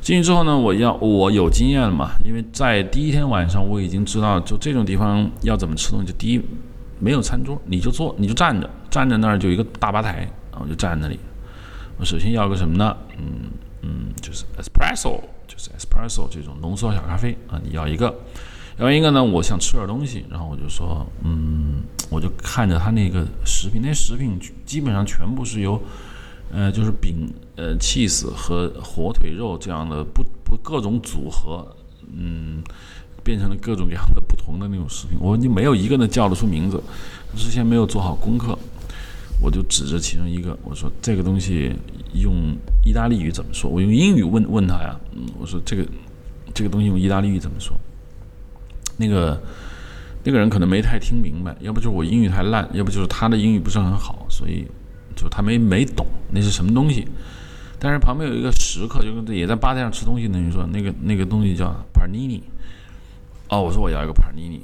[0.01, 6.41] 进去之后呢，我要我有经验了嘛，因为在第一天晚上我已经知道，就这种地方要怎么吃东西，第一。
[6.99, 11.19] 没有餐桌，你就坐，你就站着，站在那儿就一个大吧台，然后就站在那里。
[11.97, 12.95] 我首先要个什么呢？
[13.17, 13.49] 嗯
[13.81, 18.13] 嗯，就是 espresso，就是 espresso 这种浓缩小咖啡啊，你要一个。
[18.77, 25.81] 要一个呢，我想吃点东西，然后我就说，嗯，我就看着他那个食品，那食品基本上全部是由，
[26.51, 31.67] 呃，就是饼、呃，cheese 和火腿肉这样的不不各种组合，
[32.13, 32.63] 嗯。
[33.29, 36.81] 变成了各种各样的不同的那种食品，我就没有一个能叫得出名字，
[37.35, 38.57] 之前没有做好功课，
[39.39, 41.71] 我就指着其中一个，我说这个东西
[42.15, 43.69] 用意大利语怎么说？
[43.69, 44.99] 我用英语问问他呀，
[45.39, 45.85] 我说这个
[46.55, 47.77] 这个东西用意大利语怎么说？
[48.97, 49.39] 那个
[50.23, 54.65] 那个人可能没太听明白，要不就是我英语太烂，要不就是他的英语不是很好，所以
[55.15, 57.07] 就他没没懂那是什么东西。
[57.77, 62.41] 但是旁边有一个食客，就跟也在吧台上吃东西的人说，那个那个东西叫 panini。
[63.49, 64.61] 哦，我说我要一个帕尼尼，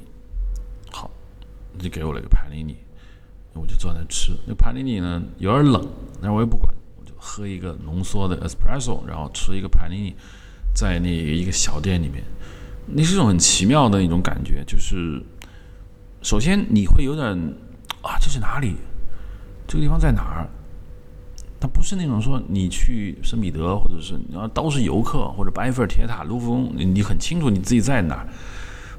[0.92, 1.10] 好，
[1.72, 2.76] 你就给我了一个帕尼尼，
[3.52, 4.32] 我就坐那吃。
[4.46, 5.84] 那帕尼尼呢有点冷，
[6.20, 10.14] 但是我也不管，我就喝一个浓缩的 espresso，然后吃一个帕尼尼，
[10.72, 12.22] 在那一个小店里面，
[12.86, 14.62] 那是一种很奇妙的一种感觉。
[14.64, 15.20] 就是
[16.22, 17.26] 首先你会有点
[18.02, 18.76] 啊，这是哪里？
[19.66, 20.48] 这个地方在哪儿？
[21.58, 28.28] 它不是那种说你去圣彼得，或者是然后都是游客，或者埃菲尔铁塔、卢浮宫，你很清楚你自己在哪儿。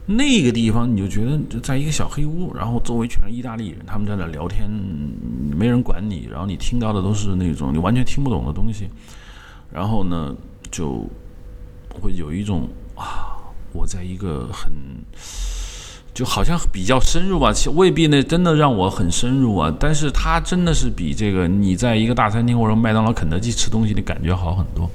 [0.10, 4.70] 那个地方你就觉得就在一个小黑屋，然后周围全是意大利人，他们在那聊天，
[5.54, 8.88] 没人管你，然后你听到的都是那种你完全听不懂的东西，
[9.70, 10.34] 然后呢，
[10.72, 11.06] 就
[11.90, 13.36] 会有一种啊，
[13.74, 14.72] 我在一个很
[16.14, 24.90] 就好像比较深入吧，其未必那真的让我很深入啊，但是它真的是比这个你在一个大餐厅或者麦当劳、肯德基吃东西的感觉好很多。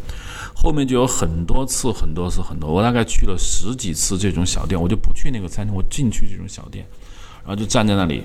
[0.62, 6.87] 后面就有很多次、很多次、很多，我大概去了十几次这种小店，我就不去那个餐厅，我进去这种小店，
[7.44, 8.22] 然后就站在那里，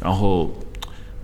[0.00, 0.48] 然后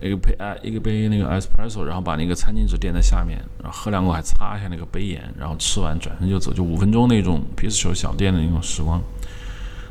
[0.03, 9.01] 一个杯啊，一个杯那个 espresso，然后把那个餐巾纸垫在下面，然后喝两口还擦一下那个杯沿，然后吃完转身就走，就五分钟那种皮斯球小店的那种时光。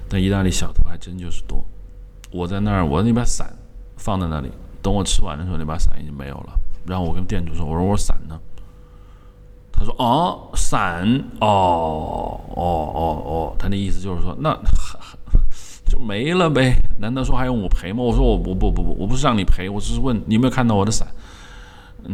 [0.09, 1.65] 但意大利小偷还真就是多，
[2.29, 3.53] 我在那儿，我那把伞
[3.95, 4.49] 放在那里，
[4.81, 6.59] 等我吃完的时候，那把伞已经没有了。
[6.85, 8.37] 然后我跟店主说：“我说我伞呢？”
[9.77, 11.07] 他说：“哦，伞，
[11.39, 14.57] 哦，哦，哦，哦，他那意思就是说，那
[15.85, 16.73] 就没了呗？
[16.99, 21.07] 难道说还用我赔吗？”我说：“我，不不，不，不，我不是让你赔，我只是问你有没有看到我的伞。”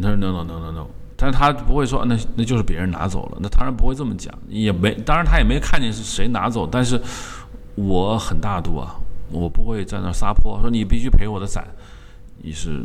[0.02, 3.38] 他说：“No，No，No，No，No。”但是他不会说，那那就是别人拿走了。
[3.40, 6.68] 那当然不会这么讲，也没，当然他也没看见是谁拿走。
[6.70, 7.02] 但是
[7.76, 9.00] 我很大度啊，
[9.32, 11.66] 我不会在那撒泼，说你必须赔我的伞。
[12.42, 12.84] 于是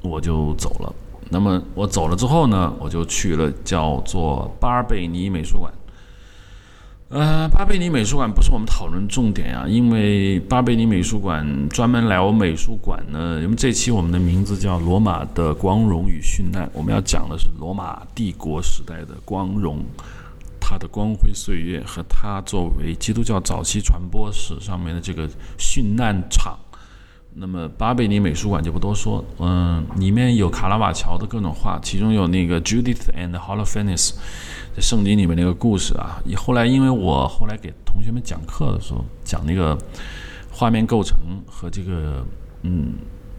[0.00, 0.94] 我就走了。
[1.28, 5.72] 那么我走了之后呢，我就去了叫做巴贝尼美术馆。
[7.08, 13.40] 呃，巴贝尼美术馆不是我们讨论重点啊，因为巴贝尼美术馆专门聊美术馆呢。
[13.40, 19.84] 因为这期我们的名字叫《罗马的光荣与殉难》，我们要讲的是罗马帝国时代的光荣，
[20.60, 26.58] 它的光辉岁月和它作为基督教早期传播史上面的这个殉难场。
[27.38, 34.08] 那么巴贝尼美术馆就不多说，嗯，里面有卡拉瓦乔的各种画，其中有那个 Judith and Holofernes》
[34.74, 34.80] 在。
[34.80, 39.76] 圣经里面那个故事啊，后来因为我后来给同学们讲课的时候讲那个
[40.50, 42.22] 画面构成和这个
[42.62, 42.92] 嗯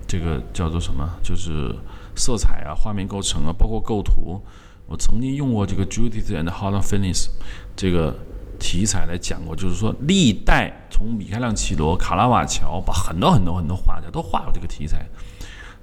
[0.07, 1.75] 这个叫做什么，就是
[2.15, 4.41] 色彩啊、画面构成啊，包括构图，
[4.87, 7.27] 我曾经用过这个 Judith and Holofernes
[7.75, 8.15] 这个
[8.57, 15.05] 题材来讲过，就是说历代从米开朗基罗、卡拉瓦乔，把很多很多很多画家都画过这个题材。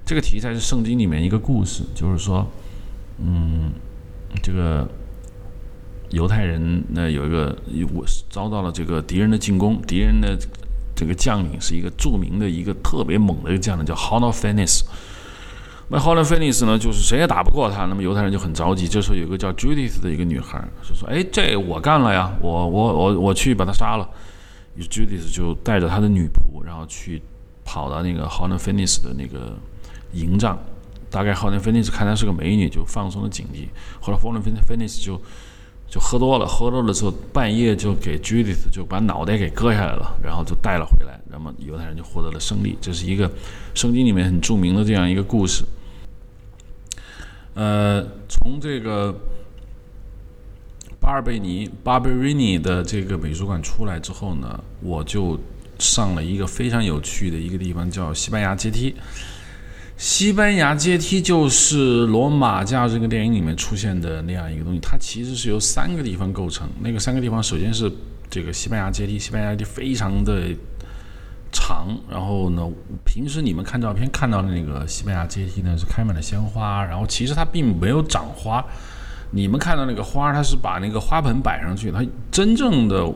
[0.05, 2.47] 这个题材是圣经里面一个故事，就是说
[3.19, 3.71] 嗯
[4.43, 4.87] 这个。
[6.11, 7.57] 犹太人那有一个，
[7.93, 10.37] 我遭到了这个敌人的进攻，敌人的
[10.95, 14.85] 这个将领是一个著名的一个特别猛的一个将领，叫 h o n o f e n i s。
[15.87, 18.87] 那 Holofernes 呢，就是谁也打不过他，那么犹太人就很着急。
[18.87, 24.09] 这时候有一个叫 Judith 的一个女孩，就说：“哎，这我干了呀，我我我我去把他杀了。”
[24.75, 27.21] 于是 Judith 就带着他的女仆，然后去
[27.63, 29.57] 跑到那个 Holofernes 的那个
[30.13, 30.57] 营帐。
[31.09, 33.67] 大概 Holofernes 看她是个美女，就放松了警惕。
[33.99, 35.21] 后来 Holofernes 就。
[35.87, 42.77] 就喝多了，喝多了之后半夜就给 Judith 就把脑袋给割下来了，然后就带了回来，那么犹太人就获得了胜利。
[42.81, 43.31] 这是一个
[43.73, 45.63] 圣经里面很著名的这样一个故事。
[47.53, 49.15] 呃，从这个
[50.99, 55.39] 巴尔贝尼 （Barberini） 的这个美术馆出来之后呢，我就
[55.79, 58.93] 上了一个非常有趣的一个地方，叫西班牙阶梯。
[59.97, 66.67] 西班牙阶梯就是《罗马假日》这个电影里面出现的那样一个东西，它其实是由三个地方构成。
[66.81, 67.89] 那个三个地方，首先是
[68.29, 70.49] 这个西班牙阶梯，西班牙阶梯非常的
[71.49, 71.97] 长。
[72.09, 72.69] 然后呢，
[73.05, 76.83] 平时你们看照片看到的那个西班牙阶梯呢，是开满了鲜花。
[76.83, 78.63] 然后其实它并没有长花，
[79.31, 81.89] 你们看到那个花，它是把那个花盆摆上去。
[81.89, 83.09] 它真正的。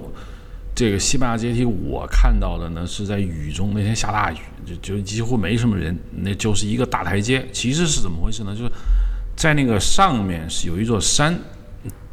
[0.79, 7.45] 这个西班牙阶梯，我看到的呢是在雨中，那天下大雨，就就几乎没什么人，那就是一个大台阶。
[7.51, 8.55] 其实是怎么回事呢？
[8.55, 8.71] 就是
[9.35, 11.37] 在那个上面是有一座山，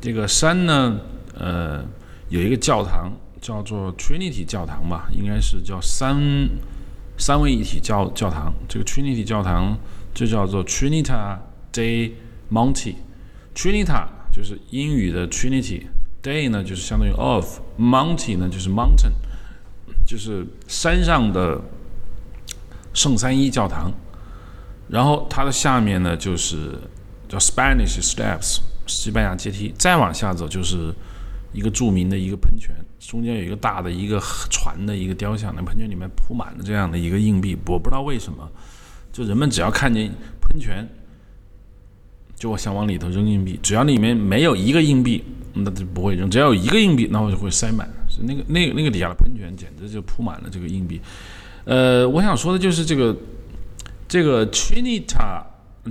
[0.00, 0.98] 这个山呢，
[1.34, 1.84] 呃，
[2.28, 6.20] 有一个教堂叫做 Trinity 教堂吧，应该是叫三
[7.16, 8.52] 三位一体教教堂。
[8.68, 9.78] 这个 Trinity 教堂
[10.12, 11.38] 就叫做 Trinita
[11.72, 12.10] de
[12.50, 15.82] Monte，Trinita 就是英语的 Trinity。
[16.26, 19.12] Day 呢，就是相当于 of；Mountain 呢，就是 Mountain，
[20.04, 21.60] 就是山上的
[22.92, 23.92] 圣三一教堂。
[24.88, 26.72] 然后它的下面呢，就是
[27.28, 28.58] 叫 Spanish Steps，
[28.88, 29.72] 西班牙阶梯。
[29.78, 30.92] 再往下走，就是
[31.52, 37.56] 一个著名的一个喷泉，中间有一个大的一个船的一个雕像，那喷泉里面铺满了这样的一个硬币。
[37.66, 38.50] 我不知道为什么，
[39.12, 40.88] 就人们只要看见喷泉。
[42.38, 47.88] 就我想往里头扔硬币，只要里面没有一个硬币，那就不会扔；只要有一个硬币，那我就会塞满。
[48.08, 51.00] 是那个、那、那个底下的喷泉，简直就铺满了这个硬币。
[51.64, 53.16] 呃，我想说的就是这个
[54.06, 55.42] 这个 Trinita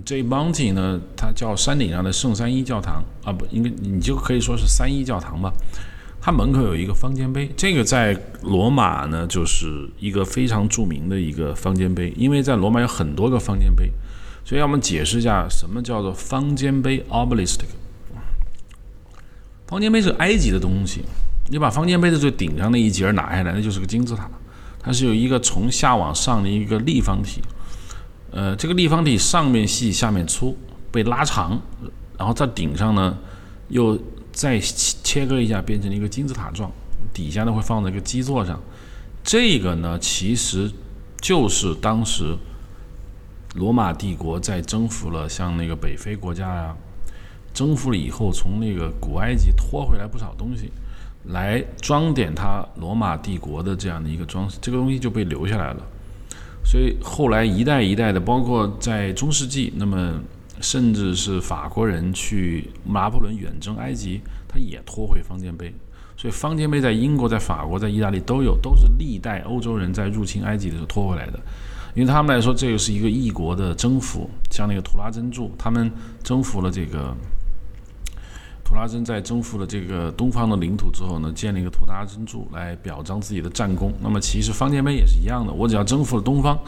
[0.06, 5.52] J Mountain 呢，它叫山顶上的圣三一教堂啊，不应该你就可以说是三一教堂吧。
[6.22, 13.92] 它门口有一个方尖碑，这个在罗马呢就是一个非常著名的一个方尖碑，因为在罗马有很多个方尖碑。
[14.48, 17.62] 所以，要我们解释一下什么叫做方尖碑 （obelisk）。
[19.66, 21.02] 方尖碑是埃及的东西，
[21.50, 24.30] 你把方尖碑的最顶上那一节拿下来，那就是个金字塔。
[24.80, 27.42] 它是有一个从下往上的一个立方体，
[28.30, 30.56] 呃，这个立方体上面细，下面粗，
[30.92, 31.60] 被拉长，
[32.16, 33.18] 然后在顶上呢
[33.70, 34.00] 又
[34.32, 36.72] 再切割一下，变成了一个金字塔状，
[37.12, 38.62] 底下呢会放在一个基座上。
[39.24, 40.72] 这个呢，其实
[41.20, 42.38] 就是当时。
[43.56, 46.76] 罗马帝国在征服了像那个北非国家呀，
[47.54, 50.70] 征服了以后，从那个古埃及拖回来不少东西，
[51.26, 55.82] 来装点它罗马帝国的这样的一个装饰，这个东西就被留下来了。
[56.66, 60.20] 所以后来一代一代的，包括在中世纪，那么
[60.60, 65.74] 甚至是法国人去拿破仑远征埃及，他也拖回方尖碑。
[66.18, 71.40] 所以方尖碑在英国、在法国、在意大利都有，都是历代欧洲人在入侵埃及的时候拖回来的。
[71.96, 75.90] 因为他们来说，这个是一个异国的征服，像那个图拉真柱，他们
[76.22, 77.16] 征服了这个
[78.66, 83.94] 图拉真，在征服了这个东方的领土之后呢，建立一个图拉真柱来表彰自己的战功。
[84.02, 86.60] 那么其实方尖碑也是一样的，我只要征服了东方，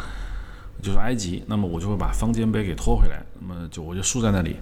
[0.81, 4.55] 就是埃及，那么我就会把方尖碑给拖回来，那么就我就竖在那里。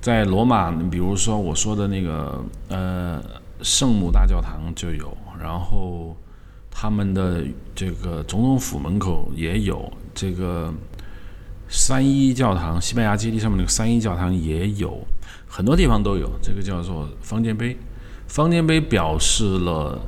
[0.00, 3.22] 在罗马，比如说我说的那个呃
[3.62, 6.16] 圣母大教堂就有，然后
[6.76, 10.74] 他们的这个总统府门口也有，这个
[11.68, 15.00] 三一教堂，西班牙基地上面那个三一教堂也有，
[15.46, 16.28] 很多地方都有。
[16.42, 17.76] 这个叫做方尖碑，
[18.26, 19.98] 方尖碑表示了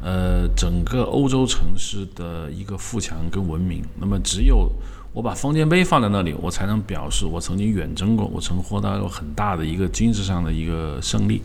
[0.00, 3.82] 呃整个欧洲城市的一个富强跟文明。
[4.00, 4.70] 那么只有
[5.12, 11.42] 我把方尖碑放在那里，我才能表示我曾经远征过，我曾获得过很大的一个军事上的一个胜利。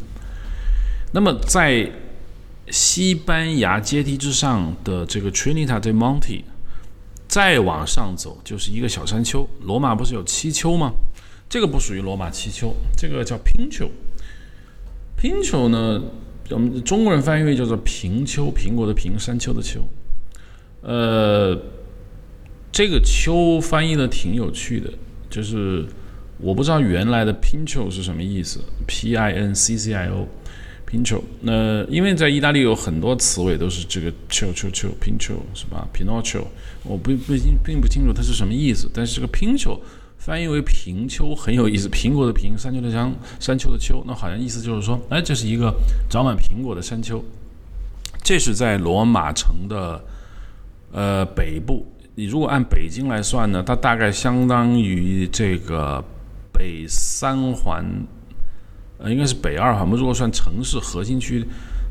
[1.12, 1.92] 那么在
[2.70, 6.44] 西班牙阶梯之上的这个 Trinita de Monte，
[7.28, 9.48] 再往上走就是一个小山丘。
[9.62, 10.92] 罗马不是有七丘吗？
[11.50, 13.90] 这个不属于罗马七丘，这个叫拼丘。
[15.16, 16.02] 拼丘呢，
[16.50, 19.88] 我们中国人翻译为叫做平丘，苹果的平，山丘的丘。
[20.82, 21.58] 呃。
[22.70, 24.94] 这个“丘”翻译的挺有趣的，
[25.32, 25.84] 就是
[26.38, 30.28] 我不知道原来的 “pincho” 是什么意思，P-I-N-C-C-I-O
[30.90, 31.22] Pincho。
[31.42, 36.44] 那因为在意大利有很多词尾都是这个 “cio cio cio pincho” 是吧？Pinocchio，
[36.84, 37.34] 我不不
[37.64, 39.80] 并不清楚它是什么意思，但是这个 pincho
[40.18, 45.74] 翻译为平丘很有意思，苹果的“苹”，山丘的“山”，山丘的“丘”，那好像意思就是说，哎，这是一个
[46.10, 47.24] 长满苹果的山丘。
[48.24, 50.04] 这是在罗马城的
[50.92, 51.86] 呃北部。
[52.16, 56.04] 你如果按北京来算呢，它大概相当于这个
[56.52, 57.86] 北三环，
[59.00, 59.82] 呃，应该是北二环。
[59.82, 61.46] 我们如果算城市核心区，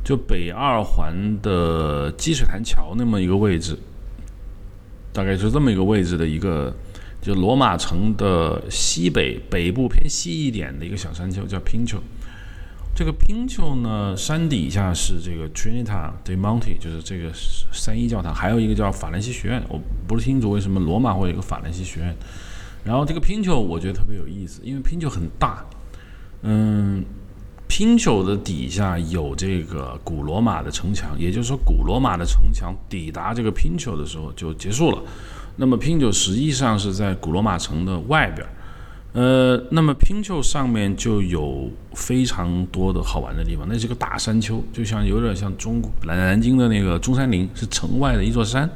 [0.04, 3.78] 就北二环的积水潭桥那么一个位置，
[5.12, 6.74] 大概是这么一个位置的一个，
[7.20, 11.98] 就罗马城的西北北部偏西一点的一个小山丘，叫拼丘。
[12.94, 17.30] 这个拼丘呢，山底下是这个 Trinita de Monte，就是这个
[17.70, 19.62] 三一教堂，还有一个叫法兰西学院。
[19.68, 19.78] 我
[20.08, 22.16] 不是清楚为什么罗马会有一个法兰西学院。
[22.84, 25.64] 然后这个拼丘我觉得特别有意思，因为拼丘很大。
[26.46, 27.04] 嗯，
[27.66, 35.02] 拼丘的底下有这个古罗马的城墙，也就是说古罗马的城墙抵达这个拼丘的时候就结束了。
[35.56, 38.46] 那么拼丘实际上是在古罗马城的外边。
[39.12, 43.66] 呃，那么拼丘上面就有非常多的好玩的地方。
[43.66, 48.68] 那是个大山丘，就像有点像中国南南京的那个中山陵，是城外的一座山，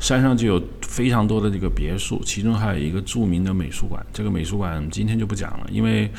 [0.00, 4.04] 山上就有非常多的这个别墅，其中还有一个著名的美术馆。
[4.10, 6.10] 这个美术馆今天就不讲了，因为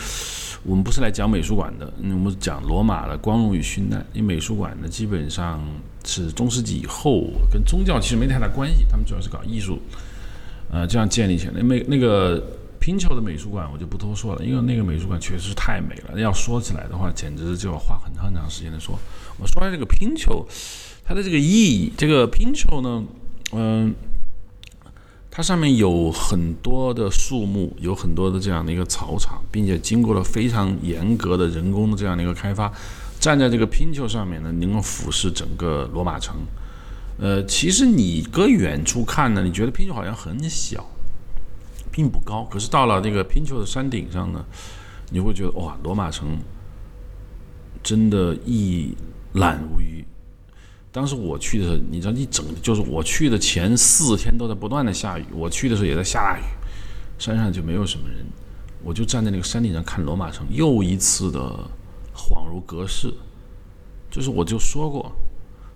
[0.64, 4.06] 我们不是来讲美术馆的，我们讲罗马的光荣与殉难。
[4.14, 5.62] 因为美术馆呢，基本上
[6.06, 9.80] 是中世纪以后，跟宗教其实没太大关系，他们主要是搞艺术，
[10.72, 11.54] 呃，这样建立起来。
[11.62, 12.42] 那那个。
[12.82, 16.18] 拼球的美术馆我就不多说了，因为那个美术馆确实太美了。
[16.18, 18.98] 要说起来的话，简直就要花很长很长时间的说。
[19.38, 20.48] 我说下这个拼球，
[21.04, 23.04] 它的这个意义，这个拼球呢，
[23.52, 23.94] 嗯，
[25.32, 32.72] 它上面有很多的树木，有很多的这样的一个草场，并且经过了非常严格的人工的这样的一个开发。
[33.20, 36.36] 站在这个拼球上面呢，能够俯视整个罗马城。
[37.18, 40.86] 呃，其实你搁远处看呢，你觉得拼球好像很小。
[41.92, 44.46] 并不高，可是到了这个拼丘的山顶上呢，
[45.10, 46.38] 你会觉得哇，罗马城
[47.82, 48.96] 真的一
[49.34, 50.06] 览无余。
[50.92, 56.44] 当时我去的时候，你知道一整就是我去的前四天都在不断的下雨，我去的时候也在下大雨，
[57.18, 58.26] 山上就没有什么人，
[58.84, 61.40] 我就站在那个山顶上看罗马城，又一次的
[62.16, 63.14] 恍如隔世。
[64.10, 65.12] 就是我就说过。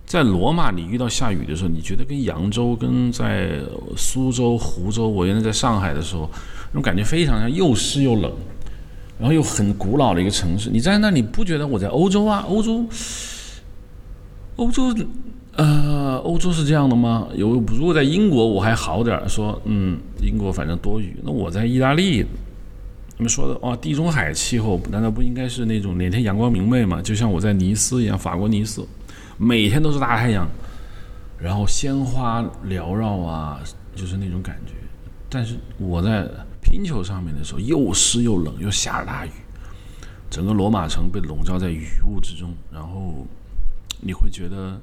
[0.04, 3.58] 在罗马，你遇到下雨的时候，你觉得跟扬州、跟在
[3.96, 6.28] 苏州、湖州，我原来在上海的时候，
[6.70, 8.30] 那种感觉非常像，又湿又冷，
[9.18, 10.68] 然后又很古老的一个城市。
[10.68, 12.44] 你在那，你不觉得我在欧洲啊？
[12.46, 12.84] 欧洲，
[14.56, 14.94] 欧洲，
[15.52, 17.28] 呃，欧洲是这样的吗？
[17.34, 21.16] 有，如果在英国我还好点儿，说，嗯，英国反正多雨。
[21.22, 22.24] 那我在意大利，
[23.16, 27.02] 你们说的哦，地中海气候难道不应该是那种哪天阳光明媚吗？
[27.02, 28.86] 就像我在尼斯一样，法国尼斯。
[29.36, 30.48] 每天都是大太阳，
[31.40, 33.60] 然后鲜花缭绕啊，
[33.96, 34.74] 就是那种感觉。
[35.28, 36.28] 但是我在
[36.62, 39.30] 拼球上面的时候，又湿又冷，又下着大雨，
[40.30, 43.26] 整个罗马城被笼罩在雨雾之中，然后
[44.04, 44.80] 你会觉得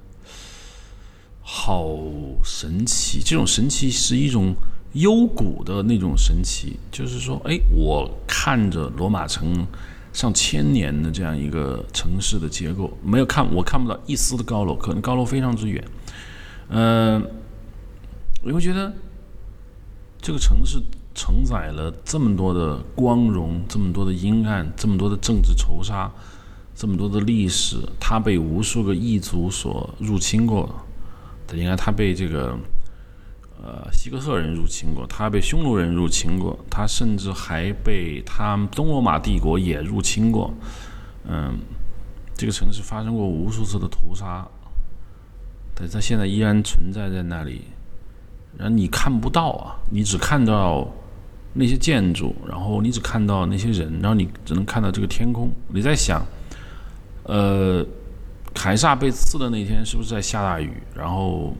[1.41, 1.97] 好
[2.43, 3.21] 神奇。
[3.23, 4.53] 这种神奇是一种
[4.93, 9.65] 幽谷的那种神奇，就是说，哎，我看着罗马城。
[10.13, 15.81] 上千年的这样一个城市的结构，没有看，我看不到一丝的高楼，可能高楼非常之远。
[16.67, 17.25] 嗯，
[18.43, 18.91] 我会觉得
[20.21, 20.81] 这个城市
[21.15, 26.11] 承载了这么多的光荣，这么多的阴暗，这么多的政治仇杀，
[26.75, 30.69] 这么多的历史，它被无数个异族所入侵过。
[31.53, 32.57] 应该它被这个。
[33.63, 40.51] 呃，西哥特人入侵过，他被匈奴人入侵过，他甚至还被他东罗马帝国也入侵过。
[41.27, 41.59] 嗯，
[42.33, 44.47] 这个城市发生过无数次的屠杀，
[45.75, 47.61] 但是它现在依然存在在那里。
[48.57, 50.91] 然后你看不到啊，你只看到
[51.53, 55.51] 那些建筑，然后你只看到那些人，然后你只能看到这个天空。
[55.67, 56.25] 你在想，
[57.23, 57.85] 呃，
[58.53, 60.71] 凯撒被刺的那天是不是在下大雨？
[60.95, 61.53] 然后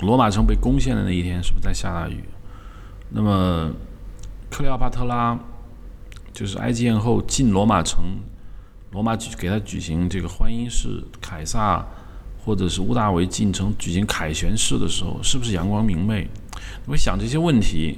[0.00, 2.24] 罗马城被攻陷的那一天是不是在下大雨？
[3.10, 3.72] 那么
[4.50, 5.38] 克里奥帕特拉
[6.32, 8.02] 就是埃及艳后进罗马城，
[8.92, 11.84] 罗马举给他举行这个欢迎式，凯撒。
[12.46, 16.28] 或者是屋大维进城举行凯旋式的时候，是不是阳光明媚？
[16.86, 17.96] 你想这些问题。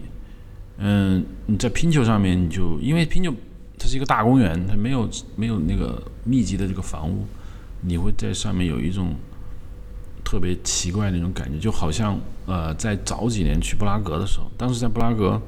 [0.78, 3.34] 嗯，你在拼球上面，你就因为拼球
[3.78, 7.26] 它是一个大公园，它没有没有那个密集的这个房屋，
[7.80, 9.14] 你会在上面有一种
[10.24, 15.40] 特别奇怪那种感觉，就好像呃，在早几年去布拉格的时候，当时在布拉格，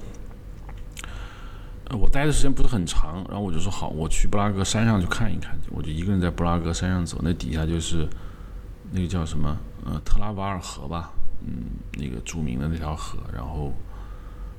[1.91, 8.09] 我待的时间不是很长，然后我就说好，我去布拉格山上去看一看，我就一个人在布拉格山上走，那底下就是。
[8.91, 9.55] 那个叫什么？
[9.85, 11.12] 呃，特拉瓦尔河吧，
[11.43, 11.64] 嗯，
[11.99, 13.18] 那个著名的那条河。
[13.35, 13.70] 然后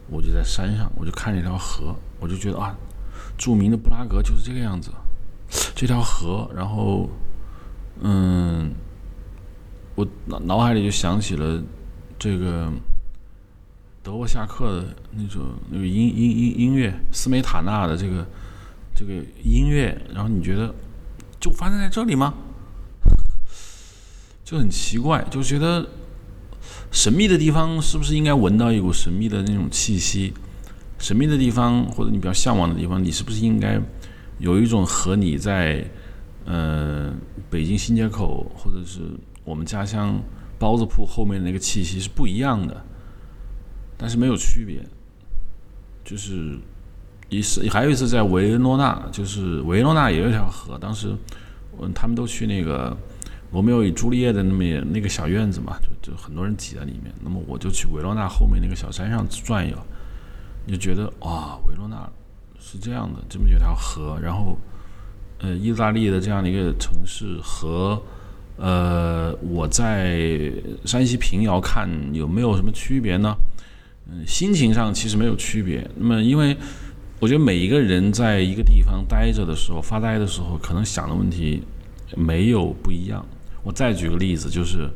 [0.07, 2.77] 我就在山上，我就看那条河，我就觉得啊，
[3.37, 4.91] 著名的布拉格就是这个样子。
[5.75, 7.09] 这条河，然后，
[8.01, 8.71] 嗯，
[9.95, 11.61] 我脑脑海里就想起了
[12.19, 12.71] 这个
[14.03, 15.41] 德沃夏克的那种
[15.71, 18.27] 那个音音音音乐，斯梅塔纳的这个
[18.93, 19.13] 这个
[19.43, 19.99] 音乐。
[20.13, 20.73] 然后你觉得
[21.39, 22.33] 就发生在这里吗？
[24.45, 25.87] 就很奇怪，就觉得
[26.91, 30.33] 神秘的地方是不是应该闻到一股神秘的那种气息？
[30.99, 33.81] 神秘的地方或者你比较向往的地方，你是不是应该
[34.37, 35.83] 有一种和你在
[36.45, 37.11] 呃
[37.49, 38.99] 北京新街口或者是
[39.43, 40.21] 我们家乡
[40.59, 42.85] 包子铺后面那个气息是不一样的？
[43.97, 44.85] 但是没有区别，
[46.03, 46.57] 就是
[47.29, 51.15] 一次还有一次在维罗纳，就是维罗纳也有一条河，当时
[51.81, 52.95] 嗯他们都去那个。
[53.51, 57.11] 罗密欧与朱丽叶的那么那个小院子嘛，就就很多人挤在里面。
[57.23, 59.75] 那么我就去维罗纳后面那个小山上转悠，
[60.69, 62.09] 就觉得哇，维罗纳
[62.59, 64.19] 是这样的，这么有条河。
[64.21, 64.57] 然后，
[65.39, 68.01] 呃，意大利的这样的一个城市和
[68.57, 70.51] 呃我在
[70.85, 73.35] 山西平遥看有没有什么区别呢？
[74.11, 75.89] 嗯，心情上其实没有区别。
[75.95, 76.55] 那么，因为
[77.19, 81.61] 我觉得每一个人在一个地方待着的时候，发呆的时候，可能想的问题
[82.15, 83.25] 没有不一样。
[83.61, 84.89] 我再举个例子，就是，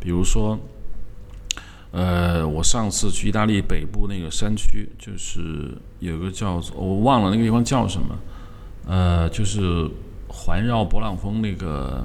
[0.00, 0.58] 比如说，
[1.92, 8.18] 呃，我上次去意大利北部那个山区，就是有个叫做我忘了那个地方叫什么，
[8.86, 9.88] 呃，就是
[10.28, 12.04] 环绕勃朗峰那个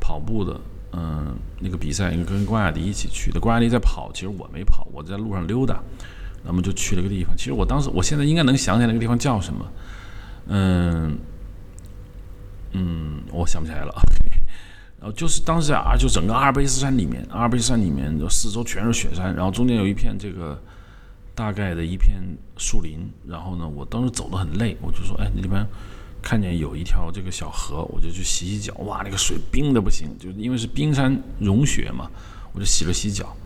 [0.00, 0.60] 跑步的，
[0.92, 3.38] 嗯，那个比赛，跟关雅迪一起去的。
[3.38, 5.80] 关雅迪在跑，其实我没跑，我在路上溜达，
[6.42, 7.36] 那么就去了个地方。
[7.36, 9.66] 其实我当时，我现在应该能想起来那个地方叫什么，
[10.48, 11.18] 嗯，
[12.72, 13.94] 嗯，我想不起来了。
[14.98, 20.58] 然后就是当时啊，就整个阿尔卑斯山里面，阿尔卑斯山里面就四周全是雪山，然后中间有一片这个
[21.34, 22.22] 大概的一片
[22.56, 23.06] 树林。
[23.28, 25.64] 然后呢，我当时走得很累，我就说：“哎，那边
[26.22, 28.72] 看见有一条这个小河，我就去洗洗脚。
[28.86, 32.10] 哇，那个水冰的不行，就因为是冰山融雪嘛，
[32.54, 33.36] 我就洗了洗脚。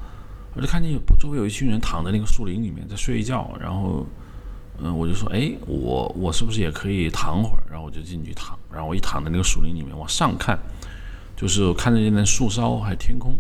[0.55, 3.51] 我就看见周围有一群人躺在那个树林里面在睡一觉。
[3.61, 4.07] 然后，
[4.79, 7.63] 嗯，我就说：哎，我我是不是也可以躺会儿？
[7.69, 8.57] 然后我就进去躺。
[8.73, 10.57] 然后我一躺在那个树林里面往上看。
[11.41, 13.35] 就是我看着那树梢，还有天空，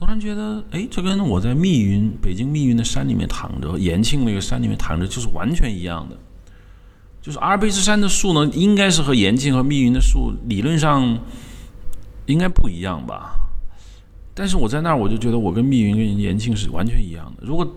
[0.00, 6.16] 突然觉得，哎，这跟我在密云北京密云的山里面躺着，延庆那个山里面躺着，就是完全一样的。
[7.20, 11.18] 就是阿尔卑斯山的树呢，应该是和延庆和密云的树理论上
[12.24, 13.34] 应该不一样吧？
[14.32, 17.46] 但是我在那儿，我就觉得我跟密云跟延庆是完全一样的。
[17.46, 17.70] 如果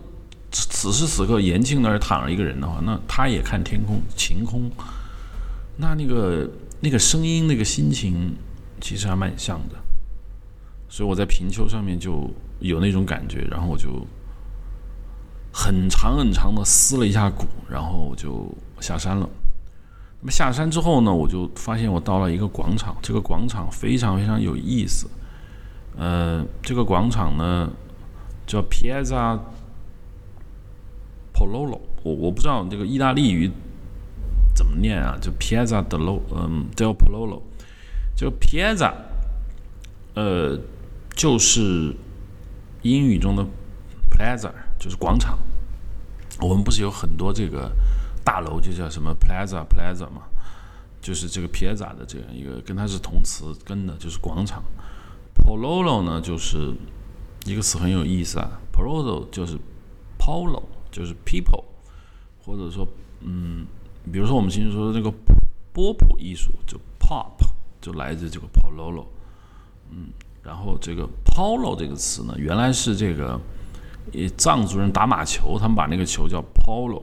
[0.50, 4.70] 此时此刻延庆那儿躺着一个人的话，那他也看天空晴空，
[5.76, 6.50] 那那个
[6.80, 8.34] 那个声音，那个心情。
[8.80, 9.76] 其实还蛮像的，
[10.88, 14.06] 所以我在平丘上面就有那种感觉，然后我就
[15.52, 18.50] 很长很长的撕了一下骨，然后我就
[18.80, 19.28] 下山了。
[20.20, 25.08] 那么下山之后呢，我就发现我到了一个广场，这个广场非常非常有意思。
[25.96, 27.70] 呃，这个广场呢
[28.46, 29.38] 叫 Piazza
[31.32, 33.50] Pololo，我我不知道这个意大利语
[34.54, 37.42] 怎么念啊，就 Piazza del 嗯 del Pololo。
[38.18, 38.92] 就 Piazza，
[40.14, 40.58] 呃，
[41.14, 41.94] 就是
[42.82, 43.46] 英语中的
[44.10, 45.38] Plaza，就是广场。
[46.40, 47.70] 我们不是有很多这个
[48.24, 50.24] 大楼，就叫什么 Plaza Plaza 嘛？
[51.00, 54.64] 就是这个 Piazza 的这样一个，跟它是同词根的，就是广场。
[55.36, 56.74] Pololo 呢，就是
[57.44, 58.60] 一个词很有意思啊。
[58.72, 59.56] Pololo 就是
[60.18, 61.62] Polo，就是 People，
[62.44, 62.84] 或者说，
[63.20, 63.64] 嗯，
[64.12, 65.16] 比如说我们经常说的那个
[65.72, 67.46] 波普艺术，就 Pop。
[67.80, 69.04] 就来自这个 Pololo，
[69.90, 70.08] 嗯，
[70.42, 73.40] 然后这个 Polo 这个词呢，原来是这个
[74.36, 77.02] 藏族人打马球，他们把那个球叫 Polo，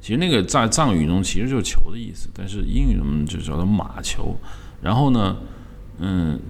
[0.00, 4.36] 其实那个在藏语中其实就是球的意思，但是英语中就叫做马球。
[4.82, 5.36] 然后呢，
[5.98, 6.40] 嗯，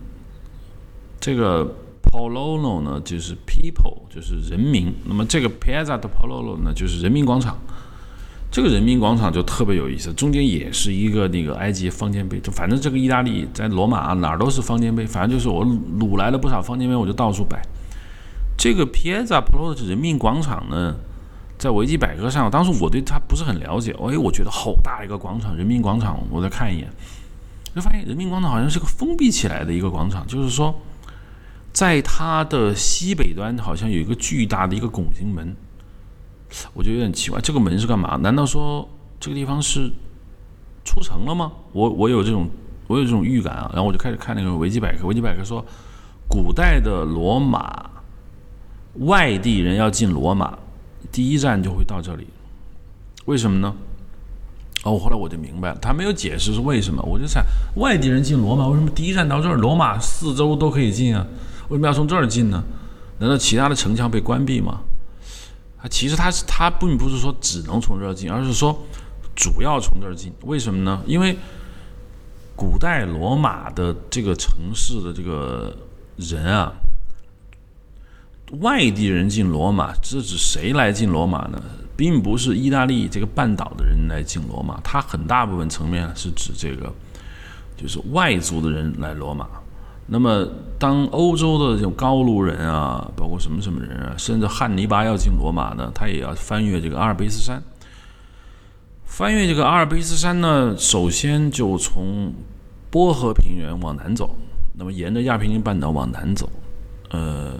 [1.19, 4.95] 这个 Pololo 呢就是 people，就是人民。
[5.05, 7.59] 那么这个 Piazza 的 Pololo 呢就是人民广场。
[8.51, 17.63] 这个人民广场就特别有意思，中间也是一个那个埃及方尖碑，就反正这个意大利在罗马哪儿都是方尖碑，反正就是我掳来了不少方尖碑，我就到处摆。
[18.59, 20.97] 这个 Piazza Pololo 人民广场呢，
[21.59, 26.89] 在维基百科上，当时我对它不是很了解，哎，我觉得好大一个广场，人民广场，我再看一眼，
[27.73, 30.75] 就发现人民广场好像是个封闭起来的一个广场，就是说，
[31.73, 35.55] 在它的西北端好像有一个巨大的一个拱形门。
[36.73, 38.17] 我觉得有点奇怪，这个门是干嘛？
[38.17, 38.89] 难道说
[39.19, 39.91] 这个地方是
[40.85, 41.53] 出城了吗？
[41.73, 42.49] 我我有这种
[42.87, 43.71] 我有这种预感啊。
[43.73, 45.65] 然后我就开始看那个维基百科，维基百科说，
[46.29, 47.89] 古代的罗马
[48.95, 50.59] 外地人要进罗马，
[51.13, 52.27] 第一站就会到这里。
[53.27, 53.75] 为什么呢？
[54.83, 57.03] 哦，后来我就明白了，他没有解释是为什么。
[57.03, 57.45] 我就想，
[57.77, 59.57] 外地人进罗马，为什么第一站到这儿？
[59.57, 61.25] 罗马四周都可以进啊，
[61.69, 62.65] 为什么要从这儿进呢？
[63.19, 64.81] 难道其他的城墙被关闭吗？
[65.83, 68.79] 啊，其实它是它并不是说只能从这儿进，而是说
[69.35, 70.33] 主要从这儿进。
[70.43, 71.03] 为什么呢？
[71.07, 71.37] 因为
[72.55, 75.75] 古代罗马的这个城市的这个
[76.17, 76.73] 人啊，
[78.61, 81.63] 外地人进罗马，这指谁来进罗马呢？
[81.97, 86.91] 并不是意大利这个半岛的人来进罗马，它很大部分层面是指这个，
[87.77, 89.47] 就是外族的人来罗马。
[90.13, 90.45] 那么，
[90.77, 97.63] 当欧洲的这种高卢人啊，包括什么什么人啊，甚至汉尼拔要进罗马呢，他也要翻越这个阿尔卑斯山。
[99.05, 102.35] 翻越这个阿尔卑斯山呢，首先就从
[102.91, 104.35] 波河平原往南走，
[104.75, 106.51] 那么沿着亚平宁半岛往南走。
[107.11, 107.53] 呃，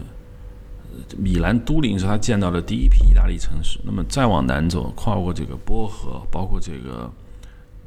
[1.17, 3.79] 米兰都灵是他见到的第一批意大利城市。
[3.85, 7.09] 那么再往南走，跨过这个波河，包括这个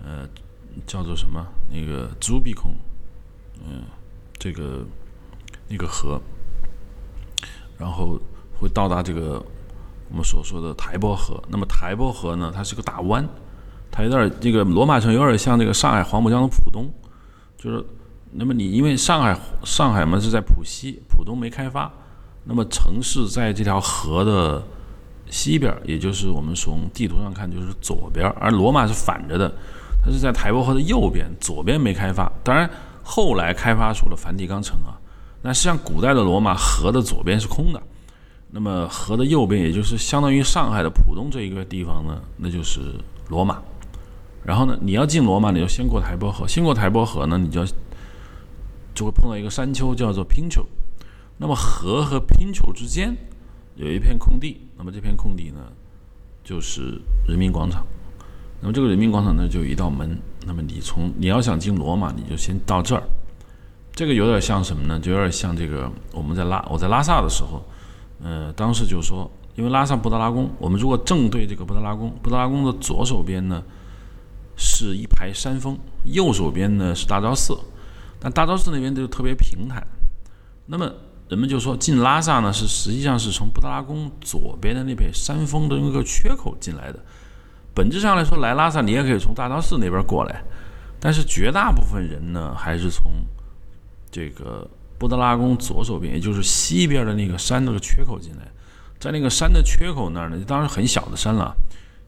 [0.01, 0.25] 呃
[0.87, 2.73] 叫做什么那个朱比孔，
[3.67, 3.83] 嗯。
[4.43, 4.85] 这个
[5.69, 6.19] 那个河，
[7.77, 8.19] 然后
[8.59, 9.41] 会到达这个
[10.09, 11.41] 我们所说的台伯河。
[11.47, 13.25] 那么台伯河呢，它是个大湾，
[13.89, 16.91] 它有点这个罗马城有点像这个上海黄浦江的浦东，
[17.57, 17.81] 就是
[18.31, 21.89] 那么你因为上海上海嘛是在浦西，浦东没开发，
[22.43, 24.61] 那么城市在这条河的
[25.29, 29.49] 西边，也就是我们从地图上看就是左边，而罗马是反着的，
[30.03, 32.69] 它是在台伯河的右边，左边没开发，当然。
[33.03, 34.97] 后来开发出了梵蒂冈城啊，
[35.41, 37.83] 那实际上古代的罗马河的左边是空的，
[38.51, 42.79] 那么河的右边，也就是相当于上海的浦东这一个地方呢，那就是
[43.29, 43.61] 罗马。
[44.43, 47.65] 然后呢，你要进罗马，你就先过台伯河，先过台伯河呢，你就要
[48.93, 50.65] 就会碰到一个山丘，叫做 Pinto，。
[51.37, 53.15] 那么河和 Pinto 之间
[53.75, 55.59] 有一片空地，那么这片空地呢，
[56.43, 57.85] 就是人民广场。
[58.63, 60.17] 那么这个人民广场呢，就有一道门。
[60.45, 63.03] 那么你从你要想进罗马，你就先到这儿。
[63.93, 64.97] 这个有点像什么呢？
[64.97, 67.61] 就有点像这个我们在拉我在拉萨的时候，
[68.23, 73.61] 呃，当时就说，因为拉萨布达拉宫，我们如果正对这个布达拉宫，布达拉宫的左手边呢
[74.55, 77.57] 是一排山峰，右手边呢是大昭寺，
[78.17, 79.85] 但大昭寺那边就特别平坦。
[80.67, 80.89] 那么
[81.27, 86.99] 人们就说进拉萨呢是实际上是从布达拉宫左边的那片山峰的那个缺口进来的。
[87.73, 90.43] 本质上来说，来拉萨你也可以从大昭寺那边过来，
[90.99, 93.11] 但是绝大部分人呢，还是从
[94.11, 94.69] 这个
[94.99, 98.47] 布达拉宫左手边，也就是西边的那个山那个缺口进来。
[98.99, 101.53] 在那个山的缺口那儿呢，当然很小的山了，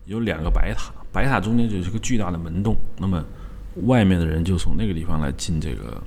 [0.06, 2.78] 有两个白塔，白塔中间就是个巨大的门洞。
[2.98, 3.22] 那么
[3.84, 6.02] 外面的人就从那个地方来进这个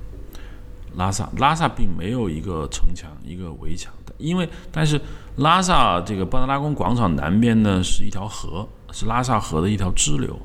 [0.95, 1.29] 拉萨。
[1.37, 4.99] 拉萨并没有一个城墙，一个围墙的，因为但是
[5.35, 8.67] 拉萨这个布达拉宫广场南边呢是一条河。
[8.91, 10.39] 是拉萨河的一条支流，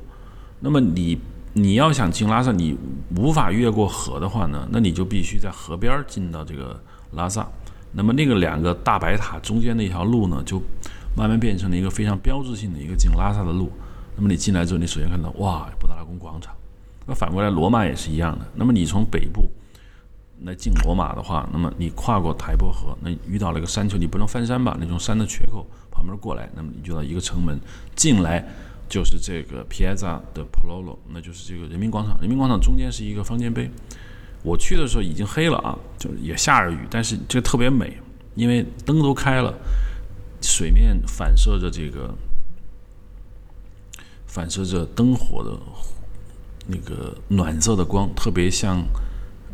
[0.61, 1.18] 那么你
[1.53, 2.76] 你要想进拉萨，你
[3.16, 6.80] 无法越过河的话呢，那你就必须在河边进到这个
[7.12, 7.47] 拉萨。
[7.92, 10.61] 那么那个两个大白塔中间的一条路呢，就
[11.16, 13.70] 慢慢变成了一个非常标志性的一个进拉萨的路。
[14.16, 16.53] 那么你进来之后，你首先看到哇，布达拉宫广场。
[17.07, 18.45] 那反过来，罗马也是一样的。
[18.55, 19.49] 那么你从北部
[20.42, 24.76] 来进罗马的话，那么你跨过台伯河，那遇到了一个山丘，你不能翻山吧？
[24.80, 25.64] 那种山的缺口。
[25.95, 27.59] 旁边过来，那么你就到一个城门
[27.95, 28.45] 进来，
[28.88, 32.20] 就是这个 Piazza 的 Pololo，那就是这个人民广场。
[32.20, 33.70] 人民广场中间是一个方尖碑。
[34.42, 37.97] 我去的时候已经黑了啊，就也下着雨，但是这个特别美，
[38.34, 39.55] 因为灯都开了，
[40.42, 42.14] 水面反射着这个
[44.26, 45.59] 反射着灯火的
[46.66, 48.84] 那个暖色的光，特别像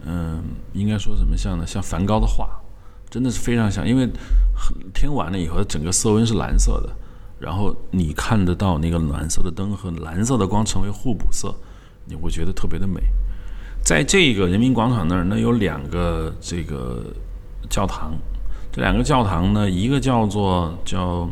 [0.05, 1.64] 嗯，应该说什么像呢？
[1.66, 2.61] 像梵高的画，
[3.11, 4.08] 真的是非常像，因为
[4.94, 6.90] 天完了以后，整个色温是蓝色的，
[7.40, 11.52] 然后你看得到那个蓝色的灯和蓝色的光成为互补色，
[12.04, 13.02] 你会觉得特别的美。
[13.82, 17.04] 在这个人民广场那儿，那有两个这个
[17.68, 18.14] 教堂，
[18.70, 21.28] 这两个教堂呢，一个叫做叫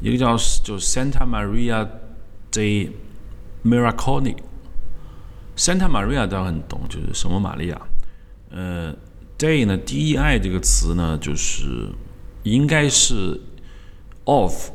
[0.00, 1.86] 一个叫就 Santa Maria
[2.50, 2.90] de
[3.62, 4.34] Miracoli。
[5.54, 7.80] Santa Maria 大家很懂，就是圣母玛利亚。
[8.50, 8.92] 呃
[9.42, 11.88] ，day 呢，D-E-I 这个词呢，就是
[12.44, 13.40] 应该是
[14.24, 14.70] of，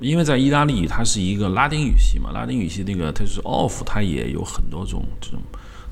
[0.00, 5.40] 因为在意大利它是一个拉丁语系嘛，拉丁语系那个它是 of，它也有很多种这种，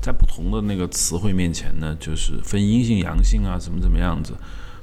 [0.01, 4.33] 在不同的那个词汇面前呢，就是分阴性阳性啊，怎么怎么样子，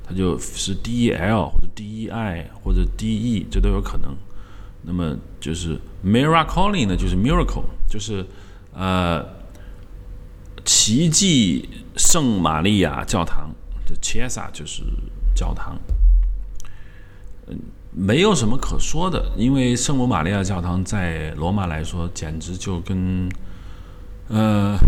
[0.07, 4.16] 它就是 D-E-L 或者 D-E-I 或者 D-E，这都有可能。
[4.82, 8.24] 那么就是 Miracoli 呢，就是 miracle，就是
[8.72, 9.43] 呃。
[10.64, 13.51] 奇迹圣玛利亚教堂，
[13.86, 14.82] 这 Chiesa 就是
[15.34, 15.78] 教堂。
[17.47, 17.59] 嗯，
[17.90, 23.28] 没有什么可说的，因为圣母玛利亚教堂在罗马来说，简直就跟，
[24.28, 24.78] 呃，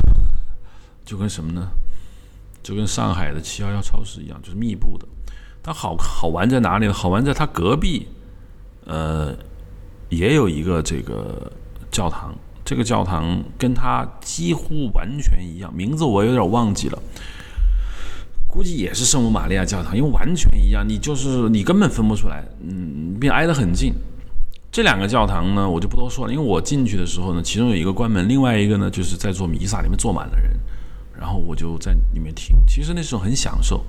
[1.04, 1.68] 就跟什么呢？
[2.62, 5.06] 就跟上海的七幺幺超市一样，就是密布的。
[5.62, 6.92] 它好好玩在哪里呢？
[6.92, 8.08] 好玩在它隔壁，
[8.86, 9.36] 呃，
[10.08, 11.52] 也有一个这个
[11.90, 12.34] 教堂。
[12.64, 16.98] 这个教堂跟它几乎完全一样，名字我有点忘记了，
[18.48, 23.92] 估计也是圣母玛利亚教堂，因为完全一样，你就是你根本分不出来，嗯，并挨得很近。
[24.72, 30.50] 这两个教堂呢，我就不多说了，因为我进去的时候呢，其中有一个关门，另外一个呢就是在做弥撒，里面坐满了人，
[31.16, 33.84] 然后我就在里面听，其实那时候很享受，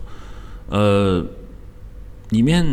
[0.70, 1.26] 呃，
[2.30, 2.64] 里面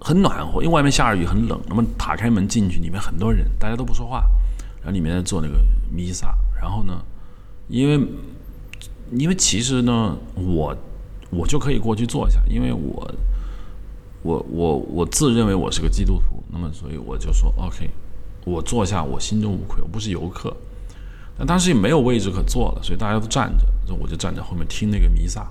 [0.00, 4.24] 很暖和，因为外面下着雨很冷，那么打开门进去，里面很多人，大家都不说话。
[4.84, 5.58] 然后里面在做那个
[5.90, 7.02] 弥撒，然后呢，
[7.68, 8.06] 因为
[9.12, 10.76] 因为其实呢，我
[11.30, 13.10] 我就可以过去坐下，因为我
[14.22, 17.88] 我我我自认为我是个基督徒，那么所以我就说 OK，
[18.44, 20.54] 我坐下，我心中无愧，我不是游客。
[21.38, 25.50] 但当时也没有位置可坐了，所以大家都站着，所以我就站在后面听那个弥撒。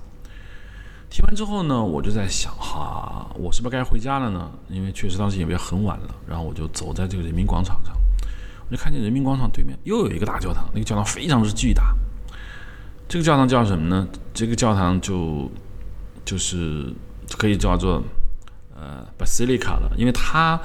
[1.10, 4.50] 听完之后呢，我就在想，哈，我是不是该回家了呢？
[4.70, 6.14] 因为确实当时也很晚了。
[6.26, 7.94] 然后我就走在这个人民广场上。
[8.68, 11.94] 我就看见人民广场对面又有一个大教堂，那个教堂非常之巨大。
[13.06, 14.08] 这个教堂叫什么呢？
[14.32, 15.50] 这个教堂就
[16.24, 16.90] 就是
[17.36, 18.02] 可以叫做
[18.74, 20.58] 呃 Basilica 了，因为它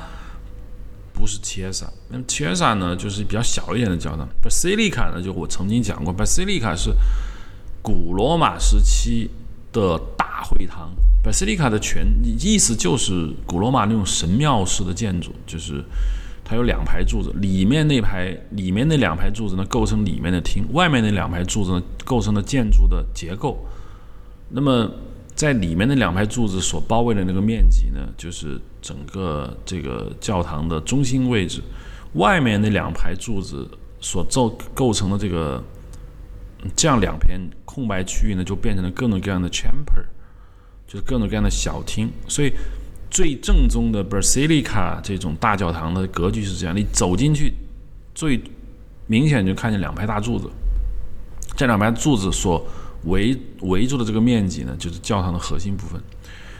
[1.11, 1.89] 不是 Chiesa。
[2.07, 4.25] 那么 Chiesa 呢，就是比较小一点的教堂。
[4.41, 6.95] Basilica 呢，就我曾经讲过，Basilica 是
[7.81, 9.29] 古罗马时期
[9.73, 10.89] 的大会堂。
[11.21, 15.83] Basilica 的全意思就是古罗马那种神庙式的建筑，就是。
[16.49, 23.63] 它有两排柱子，里面那排里面那两排柱子呢，构成里面的厅；外面那两排柱子呢，构成了建筑的结构。
[24.49, 24.89] 那么，
[25.35, 31.61] 在里面那两排柱子所包围的那个面积呢，就是整个这个教堂的中心位置；
[32.13, 33.69] 外面那两排柱子
[34.01, 35.63] 所构构成的这个
[36.75, 40.03] 这样两片空白区域呢，就变成了各种各样的 chamber，
[40.87, 42.09] 就是各种各样的小厅。
[42.27, 42.51] 所以。
[43.09, 47.53] 最正宗的 basilica 这种大教堂的格局是这样：你走进去，
[48.13, 48.39] 最
[49.07, 50.49] 明显就看见两排大柱子。
[51.55, 52.65] 这两排柱子所
[53.05, 55.99] 围围住的这个面积呢，就是教堂的核心部分。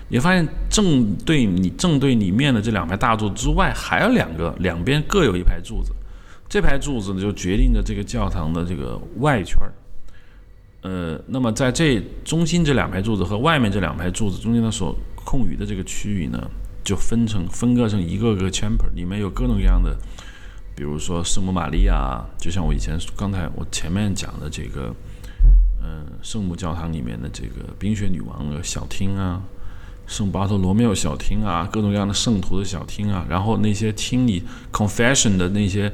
[0.10, 5.94] 你发现正对你正对你面的这两排大柱之外，还有两个，两边各有一排柱子。
[6.50, 9.72] 这排柱子呢，就决定着这个教堂的这个外圈儿。
[10.82, 16.50] 呃，那么在这中心这两排柱子和外面这两排柱子中间的所空余的这个区域呢，
[16.84, 19.98] 就分成分割成一个个 chamber，里面有各种各样的，
[20.76, 24.94] 比如说圣母玛利亚，就像我以前刚才我前面讲的这个，
[25.84, 29.42] 嗯，圣母教堂里面的这个冰雪女王的小厅啊，
[30.08, 35.92] 圣巴托罗缪小厅啊，各种各样的圣徒的小厅啊，然后那些厅里 confession 的那些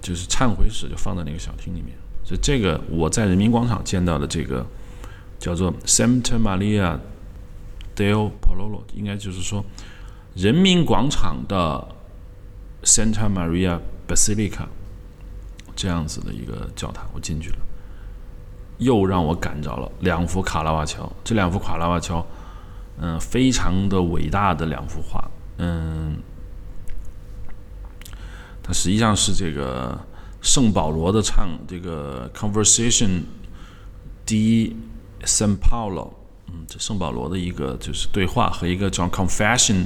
[0.00, 1.96] 就是忏悔室就放在那个小厅里面。
[2.24, 4.64] 所以这个我在人民广场见到的这个
[5.40, 6.96] 叫做 Santa Maria
[7.94, 9.64] del Popolo，应该就是说
[10.34, 11.86] 人民广场的
[12.82, 13.78] Santa Maria
[14.08, 14.66] Basilica
[15.74, 17.58] 这样子的一个教堂，我进去了，
[18.78, 21.10] 又让我感着了两幅卡拉瓦乔。
[21.24, 22.24] 这两幅卡拉瓦乔，
[22.98, 26.16] 嗯，非常的伟大的两幅画，嗯，
[28.62, 29.98] 它实际上是这个。
[30.44, 33.22] 圣保罗的唱这个 Conversation
[34.26, 34.74] di
[35.20, 36.10] San Paolo，
[36.48, 39.84] 嗯，这圣保罗的一个就是对话和一个叫 Confession，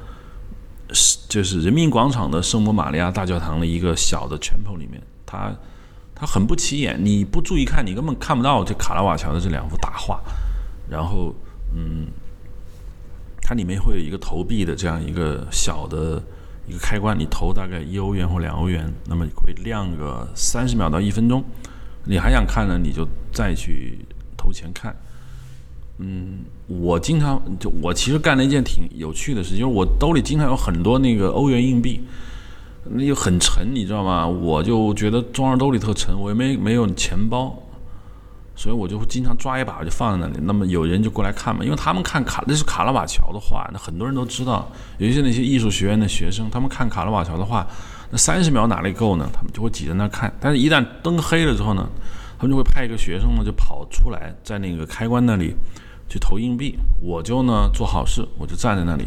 [0.92, 5.54] 是就是人民广场的圣母玛利亚大教堂的一个小的 chapel 里面，它
[6.14, 10.20] 它很不起眼，你不注意看，你根本看不到这卡拉瓦乔的这两幅大画。
[10.88, 11.34] 然后，
[11.74, 12.06] 嗯。
[13.48, 16.20] 它里面会有一个投币的这样一个小的
[16.66, 21.44] 一个开关，你投大概一欧元或两欧元，那么会亮个三十秒到一分钟。
[22.02, 24.04] 你还想看呢，你就再去
[24.36, 24.92] 投钱看。
[25.98, 32.00] 嗯，我经常就我其实干了一件挺有趣的事情，就是我兜里经常有很多那个欧元硬币，
[32.84, 34.26] 那又很沉，你知道吗？
[34.26, 37.62] 我就觉得装着兜里特沉，我又没没有钱包。
[38.58, 40.40] 所以我就会经常抓一把，就放在那里。
[40.42, 44.66] 那么有人就过来看嘛，因为他们看卡，那是卡拉瓦乔的画，那很多人都知道。
[44.96, 47.66] 有一些那些艺术学院的学生，他们看卡拉瓦乔的画，
[48.10, 49.28] 那三十秒哪里够呢？
[49.30, 50.32] 他们就会挤在那看。
[50.40, 51.86] 但是，一旦灯黑了之后呢，
[52.38, 55.54] 他们就会派一个学生呢，就跑出来，在那个开关那里
[56.08, 56.78] 去投硬币。
[57.00, 59.04] 我就呢做好事，我就站在那里。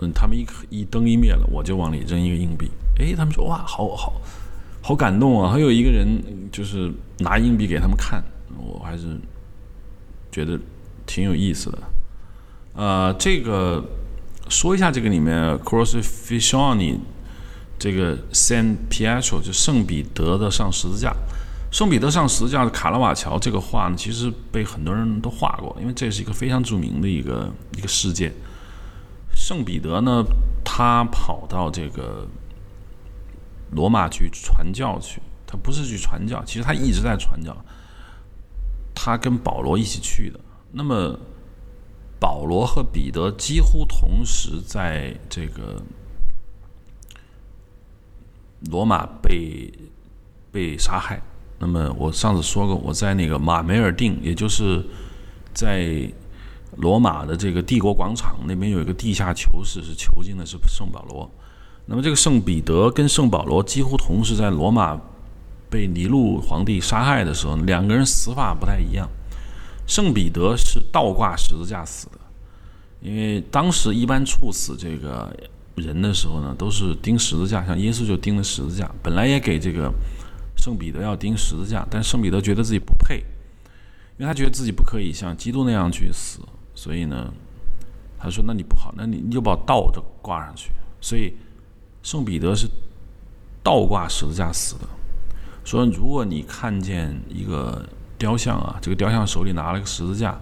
[0.00, 2.70] 嗯，他们一一灯一灭了，我就往里扔一个硬币。
[2.98, 4.20] 哎，他们说哇，好好。
[4.82, 5.50] 好感动啊！
[5.50, 8.22] 还有一个人就是拿硬币给他们看，
[8.56, 9.18] 我还是
[10.30, 10.56] 觉得
[11.04, 11.78] 挺有意思的。
[12.74, 13.84] 呃，这个
[14.48, 16.98] 说一下这个里面 Crucifixion，
[17.76, 21.12] 这个 San Pietro 就圣彼得的上十字架。
[21.76, 28.32] 圣彼得上十字架的卡拉瓦乔这个画呢，其实被很多人都画过，因为这是一个非常著名的一个一个事件。
[29.34, 30.24] 圣彼得呢，
[30.64, 32.26] 他跑到这个。
[33.72, 37.54] 罗马去传教去，他不是去传教，其实他一直在传教。
[38.94, 40.40] 他跟保罗一起去的。
[40.72, 41.18] 那么，
[42.18, 45.82] 保罗和彼得几乎同时在这个
[48.70, 49.70] 罗马被
[50.50, 51.20] 被杀害。
[51.58, 54.84] 那么我上次说过，我在那个马梅尔定，也就是
[55.54, 56.08] 在
[56.76, 61.30] 罗马的这个帝国广场那边有一个地下囚室，是囚禁的是圣保罗。
[61.86, 65.00] 那么，这个圣彼得跟圣保罗几乎同时在罗马
[65.70, 69.08] 被尼禄皇帝杀害的时候，两个人死法不太一样。
[69.86, 72.18] 圣彼得是倒挂十字架死的，
[73.00, 75.32] 因为当时一般处死这个
[75.76, 78.90] 人的时候呢，都是钉十字架，像耶稣就钉了十字架。
[79.00, 79.88] 本来也给这个
[80.56, 83.18] 圣彼得要钉十字架，但圣彼得觉得自己不配，
[84.18, 86.40] 因为他觉得自己不可以像基督那样去死，
[86.74, 87.32] 所以呢，
[88.18, 91.34] 他说：“那你不好，那你你就把倒着挂上去。”所以。
[92.02, 92.68] 圣彼得是
[93.64, 94.82] 倒挂十字架死的。
[95.64, 97.84] 说，如果你看见一个
[98.16, 100.38] 雕像啊，这个雕像手里拿了个十字架，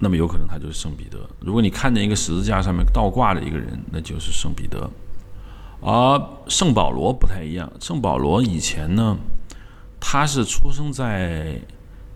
[0.00, 1.18] 那么有可能他就是圣彼得。
[1.40, 4.90] 如果你看见一个十字架上面倒挂的一个人，那就是圣彼得。
[5.86, 9.16] 而圣保罗不太一样，圣保罗以前呢，
[10.00, 11.58] 他是出生在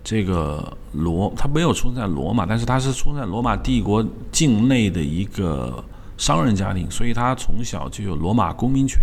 [0.02, 5.82] 这个罗，他没有出生在罗马，但是他是出生在罗马帝国境内的一个。
[6.20, 9.00] 商人家庭，所以他从小就有罗马公民权。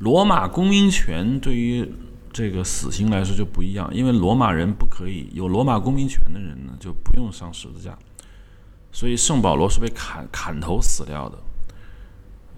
[0.00, 1.90] 罗马公民权对于
[2.30, 7.96] 这个死刑来说就不一样，因为罗马人不可以有罗马公民权的人呢，就不用上十字架。
[8.92, 11.38] 所以圣保罗是被砍砍头死掉的。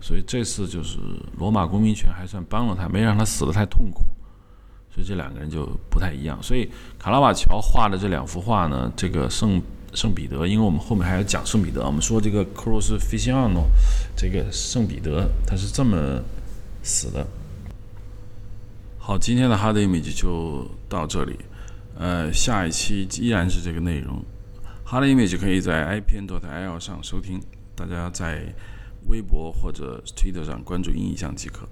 [0.03, 0.99] 所以这次就是
[1.39, 4.05] 罗马公民权还算帮了他，没让他死的太痛苦。
[4.95, 6.39] 所以这两个人就不太一样。
[6.43, 9.63] 所以卡拉瓦乔画的这两幅画呢，这个圣。
[9.95, 13.53] 圣彼得，因为我们后面还要讲圣彼得，我们说这个 Crucifixion，
[14.17, 16.19] 这个圣彼得他是这么
[16.83, 17.27] 死的。
[18.99, 21.39] 好，今天的 Hard Image 就到这里，
[21.95, 24.25] 呃，下一期依然是这个内容。
[24.87, 27.39] Hard Image 可以在 IPN.IL 上收听，
[27.77, 28.47] 大家在
[29.07, 31.69] 微博或者 Twitter 上关注音影像即可。